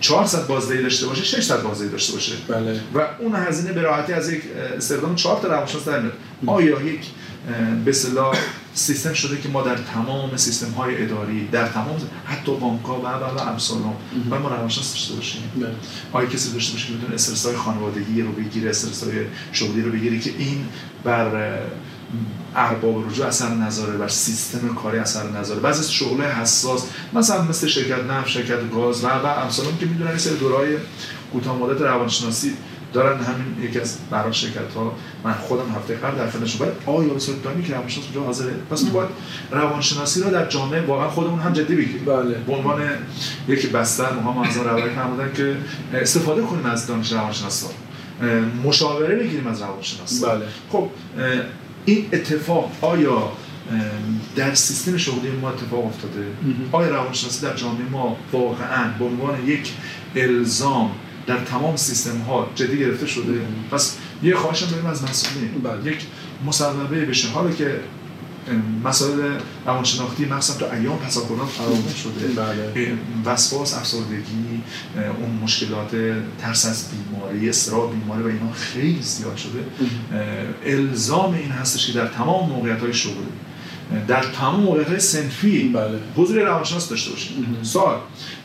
[0.00, 2.32] 400 بازدهی داشته باشه 600 بازدهی داشته باشه.
[2.48, 2.80] بله.
[2.94, 4.42] و اون هزینه به راحتی از یک
[4.76, 6.14] استخدام 4 تا روانشناس در میاد.
[6.46, 7.00] آیا یک
[7.84, 8.36] به اصطلاح
[8.74, 13.06] سیستم شده که ما در تمام سیستم های اداری در تمام حتی بانک ها و
[13.06, 13.78] و و امثال
[14.30, 15.74] و ما روانشناس داشته باشیم؟ بله.
[16.12, 19.92] آیا کسی داشته باشه که بتونه استرس های خانوادگی رو بگیره استرس های شغلی رو
[19.92, 20.64] بگیره که این
[21.04, 21.58] بر
[22.56, 25.60] ارباب رجوع اثر نذاره بر سیستم کاری اثر نذاره.
[25.60, 29.86] بعضی از شغل حساس مثلا مثل شرکت نفت شرکت گاز و و امثال هم که
[29.86, 30.76] می‌دونن این سری دورای
[31.32, 32.52] کوتاه مدت روانشناسی
[32.92, 34.92] دارن همین یکی از برای شرکت ها
[35.24, 38.52] من خودم هفته قبل در خدمتشون باید آیا به صورت دائمی که روانشناس اونجا حاضره.
[38.70, 39.08] پس ما باید
[39.50, 42.04] روانشناسی رو در جامعه واقعا خودمون هم جدی بگیریم.
[42.04, 42.34] بله.
[42.46, 42.82] به عنوان
[43.48, 45.56] یک بستر ما از روایت فرمودن که
[45.94, 47.68] استفاده کنیم از دانش روانشناسا.
[48.64, 50.28] مشاوره بگیریم از روانشناسا.
[50.28, 50.46] بله.
[50.72, 50.88] خب
[51.88, 53.32] این اتفاق آیا
[54.36, 56.26] در سیستم شغلی ما اتفاق افتاده؟
[56.72, 59.72] آیا روانشناسی در جامعه ما واقعا به عنوان یک
[60.16, 60.90] الزام
[61.26, 65.92] در تمام سیستم ها جدی گرفته شده؟ پس یه خواهشم داریم از مسئولین بله.
[65.92, 66.06] یک
[66.46, 67.28] مصوبه بشه.
[67.28, 67.80] حالا که
[68.84, 72.28] مسائل روانشناختی مخصوصا تو ایام پس از فراوان شده.
[72.42, 72.92] بله.
[73.24, 74.62] وسواس افسردگی
[75.20, 75.90] اون مشکلات
[76.40, 79.64] ترس از بیماری استراب بیماری و اینا خیلی زیاد شده.
[80.66, 83.14] الزام این هستش که در تمام موقعیت های شغلی
[84.08, 85.98] در تمام موقعیت های سنفی بله.
[86.16, 87.36] حضور روانشناس داشته باشیم.
[87.52, 87.62] مهم.
[87.64, 87.96] سوال.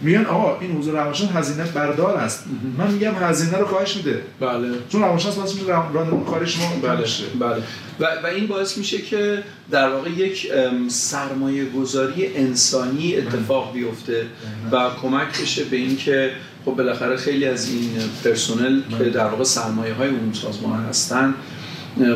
[0.01, 2.43] میگن آقا این حضور روانشناس هزینه بردار است.
[2.77, 4.21] من میگم هزینه رو کاهش میده.
[4.39, 4.67] بله.
[4.89, 7.03] چون روانشناس رو- راندمان کار شما بله.
[7.39, 7.63] بله.
[7.99, 10.47] و, و این باعث میشه که در واقع یک
[10.88, 14.25] سرمایه گذاری انسانی اتفاق بیفته
[14.71, 16.32] و کمک بشه به اینکه
[16.65, 17.89] خب بالاخره خیلی از این
[18.23, 19.03] پرسنل که.
[19.03, 21.34] در واقع سرمایه های اون سازمان هستن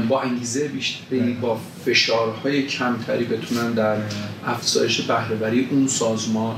[0.09, 1.33] با انگیزه بیشتری.
[1.33, 3.97] با فشارهای کمتری بتونن در
[4.45, 6.55] افزایش بهرهوری اون سازمان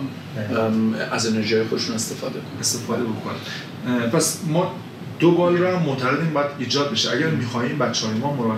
[1.12, 4.76] از انرژی خودشون استفاده کنن استفاده بکنن پس ما
[5.20, 7.12] دو بال رو هم معتقدیم باید ایجاد بشه.
[7.12, 8.56] اگر می‌خواهیم بچه های ما مرا...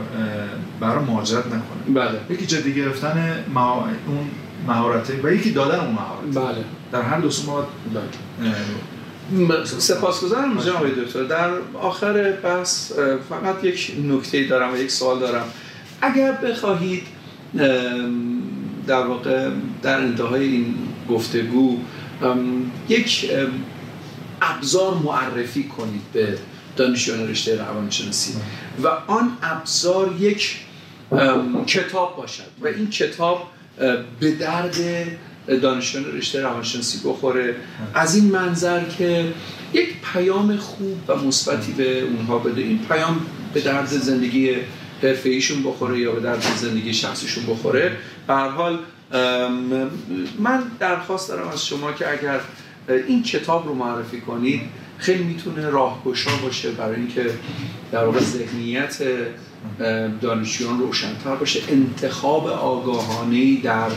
[0.79, 2.19] برای مهاجرت نکنه بله.
[2.29, 3.87] یکی جدی گرفتن مها...
[4.07, 4.27] اون
[4.67, 6.65] مهارته و یکی دادن اون مهارت بله.
[6.91, 8.49] در هر دو سو ما بله.
[9.51, 11.23] اه، سپاسگزارم جناب دکتر.
[11.23, 12.91] در آخر بحث
[13.29, 15.45] فقط یک نکته دارم و یک سوال دارم.
[16.01, 17.03] اگر بخواهید
[18.87, 19.49] در واقع
[19.81, 20.75] در انتهای این
[21.09, 21.77] گفتگو
[22.89, 23.31] یک
[24.41, 26.37] ابزار معرفی کنید به
[26.75, 28.33] دانشجویان رشته روانشناسی.
[28.83, 30.57] و آن ابزار یک
[31.67, 32.43] کتاب باشد.
[32.61, 33.47] و این کتاب
[34.19, 34.75] به درد
[35.61, 37.55] دانشجویان رشته روانشناسی بخوره.
[37.93, 39.33] از این منظر که
[39.73, 42.61] یک پیام خوب و مثبتی به اونها بده.
[42.61, 44.55] این پیام به درد زندگی
[45.03, 47.97] حرفه‌ایشون بخوره یا به درد زندگی شخصیشون بخوره.
[48.27, 48.79] به هر حال
[50.39, 52.39] من درخواست دارم از شما که اگر
[53.07, 54.61] این کتاب رو معرفی کنید
[55.01, 57.29] خیلی می‌تونه راهگشا باشه برای اینکه
[57.91, 58.97] در واقع ذهنیت
[60.21, 61.59] دانشجویان روشنتر باشه.
[61.69, 63.87] انتخاب آگاهانه در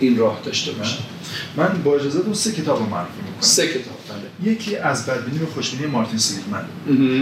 [0.00, 0.98] این راه داشته باشه.
[1.56, 3.40] من با اجازهتون سه کتاب رو معرفی می‌کنم.
[3.40, 4.52] سه کتاب بله.
[4.52, 6.64] یکی از بدبینی به خوشبینی مارتین سلیگمن.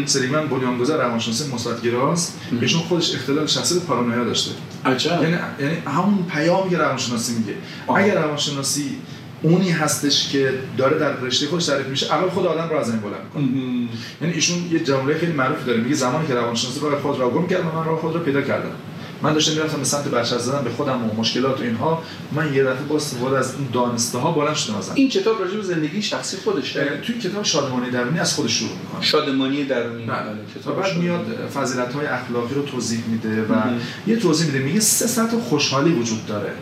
[0.06, 2.40] سلیگمن بنیانگذار روانشناسی مثبت‌گراست.
[2.60, 4.50] ایشون خودش اختلال شخصیت پارانویا داشته.
[4.84, 5.22] عجب.
[5.22, 7.54] یعنی یعنی همون پیامی که روانشناسی میگه.
[7.96, 8.96] اگر روانشناسی
[9.42, 12.14] اونی هستش که داره در رشته خودش تعریف میشه.
[12.14, 13.88] اول خود آدم رو از این بلند می‌کنه.
[14.20, 15.80] یعنی ایشون یه جمله خیلی معروفی داره.
[15.80, 18.70] میگه زمانی که روانشناسی راه خود را گم کرد من راه خود را پیدا کردم.
[19.22, 22.02] من داشتم می‌رفتم به سمت برچسب زدن به خودم و مشکلات و اینها
[22.32, 25.56] من یه دفعه با استفاده از اون دانسته ها بلند شدم ازم این کتاب راجع
[25.56, 30.16] به زندگی شخصی خودشه توی کتاب شادمانی درونی از خودش شروع می‌کنه شادمانی درونی بله.
[30.16, 30.96] بله تا بعد.
[30.96, 33.80] میاد فضیلت های اخلاقی رو توضیح میده و مهم.
[34.06, 36.52] یه توضیح میده میگه سه سطح خوشحالی وجود داره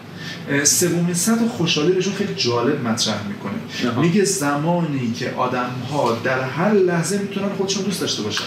[0.64, 4.00] سومین سطح خوشحالی رو خیلی جالب مطرح می‌کنه آها.
[4.00, 8.44] میگه زمانی که آدم ها در هر لحظه می‌تونن خودشون دوست داشته باشن.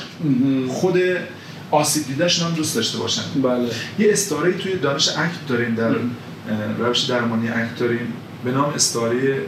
[0.69, 0.97] خود
[1.71, 3.21] آسیب دیدهشون هم دوست داشته باشن.
[3.43, 3.69] بله.
[3.99, 5.95] یه استعاره توی دانش اکت داریم در
[6.79, 8.13] روش درمانی اکت داریم.
[8.43, 9.41] به نام استعاره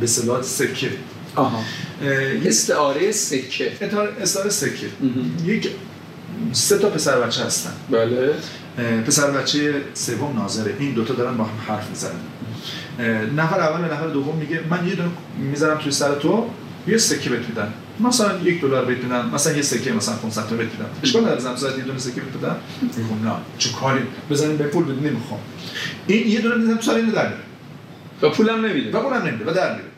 [0.00, 0.90] به صلاح سکه.
[1.34, 1.64] آها.
[2.02, 3.72] اه، یه استعاره سکه.
[4.20, 4.86] استعاره- سکه.
[5.44, 5.70] یک
[6.52, 7.72] سه تا پسر بچه هستن.
[7.90, 8.34] بله.
[9.06, 10.74] پسر بچه سوم ناظره.
[10.78, 12.20] این دوتا دارن با هم حرف می‌زنن.
[13.36, 16.46] نفر اول به نفر دوم میگه من یه دونه می‌ذارم توی سر تو
[16.88, 17.72] یه سکه بهت میدم.
[18.00, 21.84] مثلا یک دلار میدم مثلا یه سکه مثلا 500 تومن میدم اشکال نداره زن یه
[21.84, 22.56] دونه سکه بدم
[22.96, 23.36] میگم نه.
[23.58, 25.40] چه کاری؟ بزنیم به پول بدون نمی‌خوام.
[26.06, 27.32] این یه دونه می‌ذارم سر اینو در
[28.22, 28.92] و پولم نمیده.
[28.92, 29.88] و اونم نمیده و در میره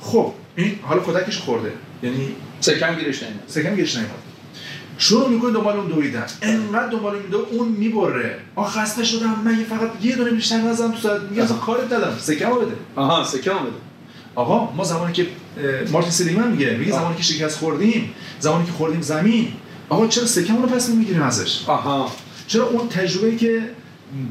[0.00, 1.72] خب این حالا کتکش خورده.
[2.02, 2.28] یعنی
[2.60, 4.10] سکم گیرش نمیاد سکم گیرش نمیاد
[4.98, 6.26] شروع می‌کنه دنبال اون دویدن.
[6.42, 8.38] انقدر دنبال دو اون می‌بره.
[8.54, 12.16] آ خسته شدم من فقط یه دونه بیشتر نزدم تو ساعت میگه اصلا کارت دادم
[12.18, 12.76] سکم بده.
[12.96, 13.72] آها سکم بده.
[14.34, 15.26] آقا ما زمانی که
[15.92, 19.52] مارتین سلیمان میگه میگه زمانی که شکست خوردیم زمانی که خوردیم زمین.
[19.88, 22.12] آقا چرا سکم رو پس نمی‌گیریم ازش؟ آها.
[22.46, 23.62] چرا اون تجربه که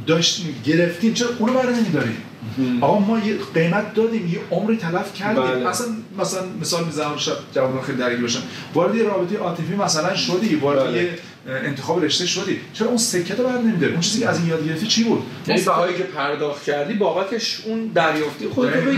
[0.07, 1.13] داشتیم گرفتیم.
[1.13, 2.17] چرا اونو بر نمیداریم
[2.81, 5.43] آقا ما یه قیمت دادیم یه عمری تلف کردیم.
[5.43, 5.69] بله.
[5.69, 5.87] اصلا
[6.19, 8.39] مثلا مثال می‌زنم شاید جواب خیلی درگیر باشن.
[8.73, 11.19] وارد یه رابطه عاطفی مثلا شدی وارد بله.
[11.47, 12.59] انتخاب رشته شدی.
[12.73, 15.23] چرا اون سکه رو بر نمیداری؟ اون چیزی که از این یاد گرفتی چی بود؟
[15.47, 18.91] یعنی بهایی که پرداخت کردی بابتش اون دریافتی خودتو دقیقاً.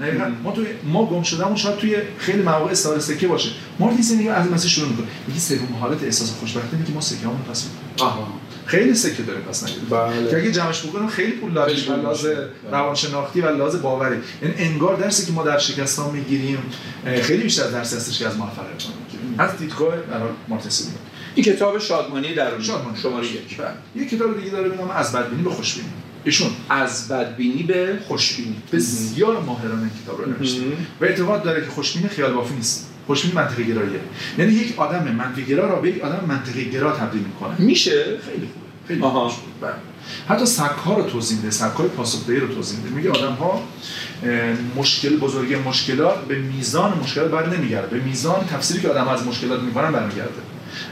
[0.00, 0.24] بگیر.
[0.44, 3.50] ما توی ما گم شدمون شاید توی خیلی مواقع استفاده سکه باشه.
[3.78, 5.06] مارتین سینگر از این مسیر شروع می‌کنه.
[5.26, 8.14] میگه سوم حالت احساس خوشبختی که ما سکه همون پس می‌دیم.
[8.66, 10.30] خیلی سکه داره پس نگیره بله.
[10.30, 12.48] که اگه جمعش بکنم خیلی پول داره خیلی و لحاظ میشه.
[12.72, 16.58] روانشناختی و لحاظ باوری یعنی انگار درسی که ما در شکستان می‌گیریم
[17.22, 20.96] خیلی بیشتر درسی هستش که از موفقیت می‌گیریم از دیدگاه برای مارتین سینگر
[21.34, 22.96] این کتاب شادمانی درونی شادمانی.
[22.96, 24.02] شماره یک بله.
[24.02, 25.88] یه کتاب دیگه داره به نام از بدبینی به خوشبینی
[26.24, 30.60] ایشون از بدبینی به خوشبینی بسیار ماهرانه کتاب رو نوشته.
[31.00, 34.00] و اعتقاد داره که خوشبینی خیال بافی نیست خوشبینی منطقی گراییه.
[34.38, 37.60] یعنی یک آدم منطقی گرا را به یک آدم منطقی گرا تبدیل می‌کنه.
[37.60, 38.88] میشه؟ خیلی خوبه.
[38.88, 39.28] خیلی آها.
[39.28, 39.52] خوبه.
[39.60, 39.74] بله.
[40.28, 41.50] حتی سبک ها رو توضیح میده.
[41.50, 42.96] سبک های پاسخدهی رو توضیح میده.
[42.96, 43.62] میگه آدم ها
[44.76, 47.98] مشکل بزرگی مشکلات به میزان مشکلات بر نمیگرده.
[47.98, 50.30] به میزان تفسیری که آدم از مشکلات می‌کنن برمیگرده.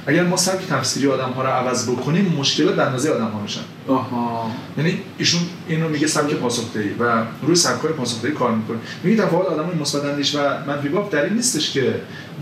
[0.07, 3.61] اگر ما سبک تفسیری آدم ها رو عوض بکنیم مشکلات به اندازه آدم ها میشن.
[3.89, 4.51] آها.
[4.79, 5.41] یعنی ایشون
[5.75, 8.79] اینو میگه سبک پاسخدهی و روی سبک‌های پاسخدهی کار می‌کنه.
[9.05, 11.95] میگه تفاوت آدمای مثبت اندیش و منفی باف در این نیستش که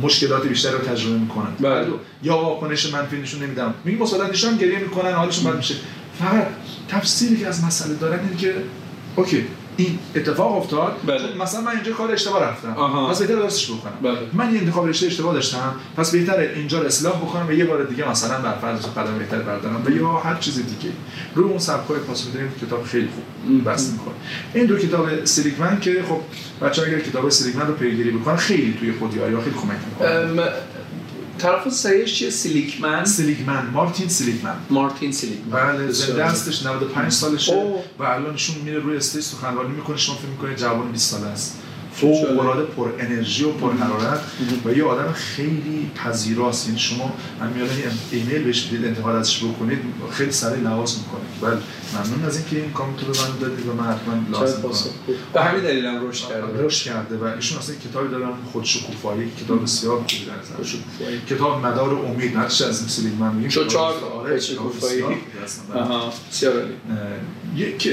[0.02, 1.50] مشکلات بیشتر رو تجربه می‌کنن.
[1.60, 1.86] بله.
[2.22, 5.74] یا واکنش منفی نشون نمیدم میگه مثبت اندیش هم گریه می‌کنن حالشون بد میشه.
[6.18, 6.46] فقط
[6.88, 8.54] تفسیری که از مسئله دارن اینه که
[9.16, 9.46] اوکی
[9.80, 11.18] این اتفاق افتاد بله.
[11.18, 13.10] خب مثلا من اینجا کار اشتباه رفتم آها.
[13.10, 14.18] پس بهتر درستش بکنم بله.
[14.32, 17.84] من یه انتخاب رشته اشتباه داشتم پس بهتره اینجا رو اصلاح بکنم و یه بار
[17.84, 20.94] دیگه مثلا بر فرض قدم بهتر بردارم و یا هر چیز دیگه
[21.34, 23.64] روی اون سبکای پاسخگویی کتاب خیلی خوب.
[23.64, 24.14] بحث می‌کنه
[24.54, 26.20] این دو کتاب سلیگمن که خب
[26.66, 30.42] بچه‌ها اگر کتاب سلیگمن رو پیگیری بکنن خیلی توی خودیاری خیلی کمک می‌کنه
[31.42, 37.74] تلفظ صحیحش چیه؟ سلیگمن سلیگمن مارتین سلیگمن مارتین سلیگمن بله زنده هستش 95 سالشه.
[37.98, 39.96] و الان ایشون میره روی stage سخنرانی می‌کنه.
[39.96, 41.58] شما فکر می‌کنه جوان 20 ساله است.
[42.00, 44.20] فوق العاده پر انرژی و پر حرارت
[44.64, 46.66] و یه آدم خیلی پذیراست.
[46.66, 49.78] یعنی شما همین الان یه ایمیل بهش بدید انتقاد ازش بکنید
[50.10, 51.60] خیلی سریع لحاظ می‌کنه بله
[51.94, 54.62] ممنون از اینکه این کامنت رو به من دادید و من حتما لازم.
[55.32, 56.64] به همین دلیل هم رشد کرده.
[56.64, 60.76] رشد کرده و ایشون اصلا کتابی دارن خودشکوفایی کتاب بسیار خوبی در نظر.
[61.30, 65.04] کتاب مدار امید نقش از سلیگمن میگیم شد چهار آره، خودشکوفایی.
[67.56, 67.88] یک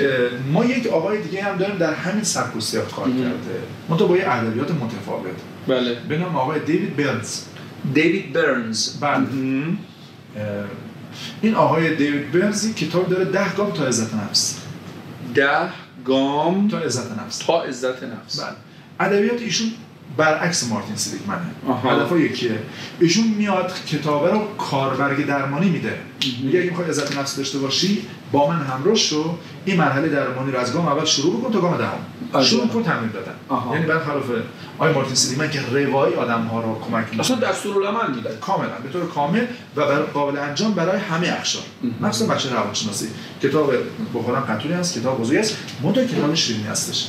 [0.54, 3.06] ما یک آقای دیگه هم داریم در همین سبک و سیاق کار.
[3.06, 3.62] کرده.
[3.98, 5.36] منتها با یه ادبیات متفاوت.
[5.68, 5.96] بله.
[6.10, 7.42] به نام آقای دیوید برنز.
[7.94, 9.00] دیوید برنز.
[9.00, 9.28] بله.
[11.42, 14.60] این آقای دیوید برنز کتاب داره ده گام تا عزت نفس.
[15.36, 15.70] ده
[16.06, 17.38] گام تا عزت نفس.
[17.38, 18.40] تا عزت نفس.
[18.40, 18.56] بله.
[19.00, 19.72] ادبیات ایشون
[20.18, 21.92] برعکس مارتین سلیگمنه آها.
[21.92, 22.60] هدفها یکیه.
[23.00, 25.94] ایشون میاد کتابه رو کاربرگ درمانی میده.
[26.44, 28.02] میگه اگه می‌خوای عزت نفس داشته باشی
[28.32, 29.38] با من همراه شو.
[29.66, 32.44] این مرحله درمانی رو از گام اول شروع بکن تا گام دهم.
[32.44, 33.32] شروع کن تمرین دادن.
[33.50, 33.76] آها.
[33.76, 34.24] یعنی برخلاف
[34.78, 38.90] آقای مارتین سلیگمن که روایی آدم ها رو کمک می‌کنه اصلا دستورالعمل میدن کاملا به
[38.90, 41.64] طور کامل و بر قابل انجام برای همه اقشار.
[42.02, 43.08] مخصوصا بچه روانشناسی.
[43.44, 43.74] کتاب
[44.16, 47.08] بخورم قطوری هست کتاب بزرگی است منتها کتاب شیرینی هستش.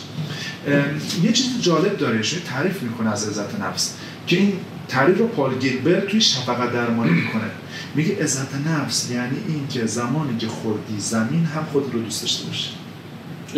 [1.23, 3.95] یه چیز جالب داره تعریف می‌کنه از عزت نفس
[4.27, 4.53] که این
[4.89, 7.51] تعریف رو پال گیلبرت توی شفقت درمانی می‌کنه.
[7.95, 12.47] میگه عزت نفس یعنی این که زمانی که خوردی زمین هم خود رو دوست داشته
[12.47, 12.71] باشی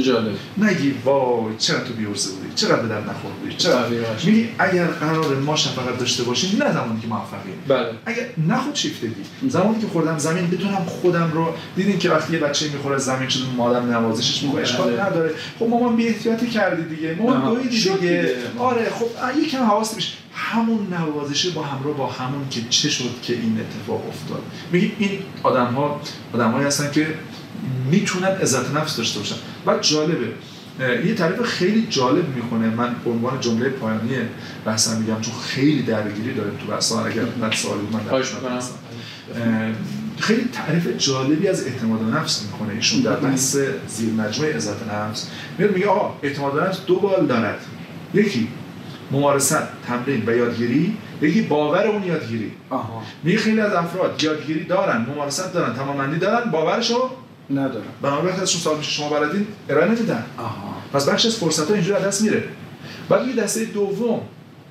[0.07, 0.35] جالب.
[0.59, 4.27] نگی وای چرا تو بیورزه بودی چقدر به درد نخور بودی؟ چرا بله، باشه.
[4.27, 7.91] میگی اگر قرار ما شفقت داشته باشیم نه زمانی که موفقیم بله.
[8.07, 9.15] اگه نه خود شیفتگی
[9.49, 13.44] زمانی که خوردم زمین بتونم خودم رو دیدین که وقتی یه بچه می‌خوره زمین شده
[13.57, 15.07] مادم نوازشش می‌کنه اشکال بله.
[15.07, 15.31] نداره.
[15.59, 17.15] خب مامان بی احتیاطی کردی دیگه.
[17.15, 17.55] مامان.
[17.55, 17.92] دویدی دیگه.
[17.92, 18.35] دیگه.
[18.59, 19.07] آره خب
[19.38, 24.09] یکم حواس بیش همون نوازشه با همراه با همون که چه شد که این اتفاق
[24.09, 24.42] افتاد.
[24.73, 25.11] میگی این
[25.42, 26.01] آدم ها
[26.33, 27.07] آدم هستن که
[27.90, 29.37] می‌تونن عزت نفس داشته باشن.
[29.67, 30.27] و جالبه
[30.81, 34.16] یه تعریف خیلی جالب می‌کنه من به عنوان جمله پایانی
[34.64, 38.60] بحثم میگم چون خیلی درگیری داریم تو بحثا اگر بعد سوالی من
[40.18, 43.56] خیلی تعریف جالبی از اعتماد به نفس می‌کنه ایشون در بحث
[43.88, 45.28] زیر مجموعه عزت نفس
[45.58, 47.60] میاد میگه آقا اعتماد به نفس دو بال دارد.
[48.14, 48.48] یکی
[49.10, 50.96] ممارست تمرین و یادگیری.
[51.22, 52.52] یکی باور اون یادگیری.
[52.70, 53.02] آها.
[53.22, 57.10] میگه خیلی از افراد یادگیری دارن ممارست دارن تمامندی دارن باورشو
[57.51, 57.85] ندارم.
[58.03, 60.77] بنابراین وقتی ازشون سوال میشه شما بلدین؟ ارائه نمیدن آها.
[60.92, 62.44] پس بخش از فرصت ها اینجوری دست میره.
[63.09, 64.21] بعد میگه دسته دوم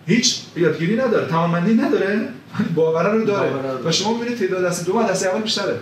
[0.08, 2.30] هیچ یادگیری نداره توانمندی نداره
[2.76, 3.50] باور رو داره.
[3.86, 5.80] و شما می‌بینید تعداد دست دوم دست اول بیشتره.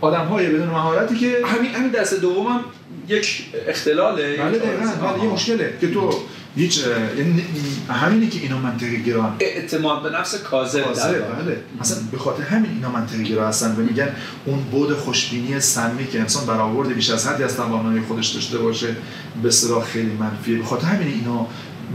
[0.00, 2.60] آدم های بدون مهارتی که همین همین دست دوم هم
[3.08, 4.36] یک اختلاله.
[4.36, 5.12] بله دقیقاً.
[5.12, 6.12] بله یه مشکله که تو
[6.56, 6.78] هیچ
[7.18, 7.44] یعنی
[7.88, 11.56] همینه که اینا منطقی گران اعتماد به نفس کاذب بله.
[11.80, 14.08] مثلا به خاطر همین اینا منطقی گرا هستن و میگن
[14.44, 18.96] اون بود خوشبینی سمی که انسان برآورد بیش از حدی از توانایی خودش داشته باشه
[19.42, 20.58] به اصطلاح خیلی منفیه.
[20.58, 21.46] به خاطر همین اینا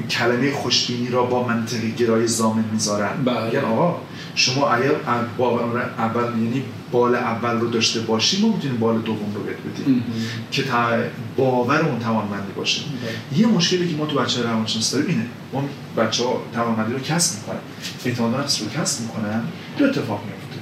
[0.04, 3.24] کلمه خوشبینی را با منطقی گرای زامن می‌ذارن.
[3.26, 3.60] بله.
[3.60, 4.02] آقا
[4.36, 4.92] شما اگر
[5.38, 10.04] باور اول یعنی بال اول رو داشته باشیم ما می‌تونیم بال دوم رو بهت بدیم.
[10.52, 10.64] که
[11.38, 12.82] باور اون توانمندی باشه.
[12.82, 13.40] بله.
[13.40, 15.26] یه مشکلی که ما تو بچه روانشناسی داریم اینه.
[15.54, 15.64] ما
[16.04, 17.60] بچه ها توانمندی رو کسب می‌کنن.
[18.06, 19.42] اعتماد نفس رو کسب می‌کنن.
[19.78, 20.60] دو اتفاق میفته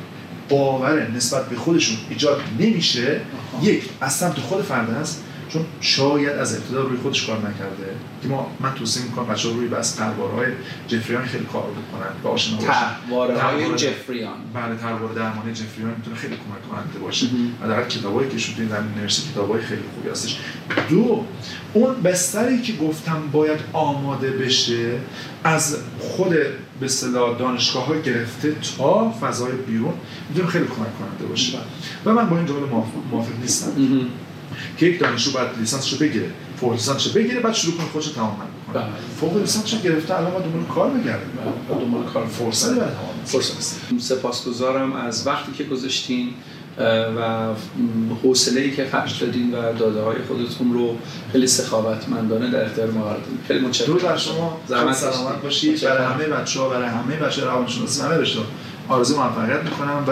[0.49, 3.21] باور نسبت به خودشون ایجاد نمیشه.
[3.61, 5.22] یک از سمت خود فرد هست.
[5.53, 9.67] چون شاید از ابتدا روی خودش کار نکرده که ما من توصیه می‌کنم بچه‌ها روی
[9.67, 10.47] بس های
[10.87, 13.75] جفریان خیلی کار بکنن و آشنا باشن.
[13.75, 14.33] جفریان.
[14.53, 17.27] بله تروار درمانی جفریان می‌تونه خیلی کمک کننده باشه
[17.63, 20.39] و در کتابایی که شده در نوشته کتابای خیلی خوبی هستش.
[20.89, 21.23] دو
[21.73, 24.91] اون بستری که گفتم باید آماده بشه
[25.43, 26.29] از خود
[26.79, 29.93] به اصطلاح دانشگاه ها گرفته تا فضای بیرون
[30.29, 31.57] می‌تونه خیلی کمک کننده باشه.
[32.05, 32.65] و من با این جمله
[33.11, 33.71] موافق نیستم.
[34.77, 36.29] که یک دانشجو باید لیسانسشو بگیره
[36.59, 38.85] فوق لیسانسشو بگیره بعد شروع کنه خودش تمام کنه بله.
[39.19, 41.25] فوق لیسانسشو گرفته الان ما دنبال کار بگرده.
[41.69, 42.89] دنبال کار فرصت برای
[43.25, 46.29] فرصت سپاسگزارم از وقتی که گذاشتین
[47.17, 47.53] و
[48.23, 50.97] حوصله ای که خرج دادین و داده های خودتون رو
[51.31, 53.37] خیلی سخاوتمندانه در اختیار ما قرار دادین.
[53.47, 53.97] خیلی متشکرم.
[53.97, 54.61] در شما.
[54.67, 55.81] زحمت سلامت باشید.
[55.81, 58.39] برای همه بچه‌ها برای همه بچه روانشناسی همه رشته
[58.89, 60.11] آرزو موفقیت می‌کنم و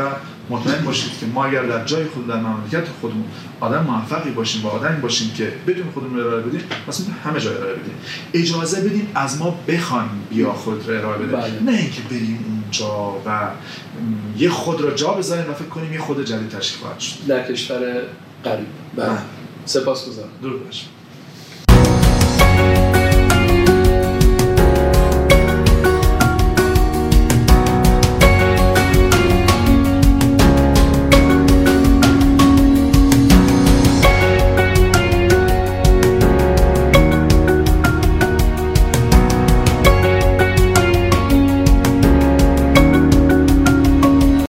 [0.51, 3.25] مطمئن باشید که ما اگر در جای خود در مملکت خودمون
[3.59, 7.73] آدم موفقی باشیم و آدمی باشیم که بدون خودمون ارائه بدیم پس همه جای ارائه
[7.73, 7.93] بدیم.
[8.33, 11.63] اجازه بدیم از ما بخوان بیا خود را ارائه بده بله.
[11.63, 13.49] نه اینکه بریم اونجا و
[14.37, 17.27] یه خود را جا بذاریم و فکر کنیم یه خود جدید تشکیل خواهد شد.
[17.27, 18.01] در کشور
[18.45, 18.67] غریب.
[18.95, 19.17] بله.
[19.65, 20.29] سپاسگزارم.
[20.41, 20.61] درود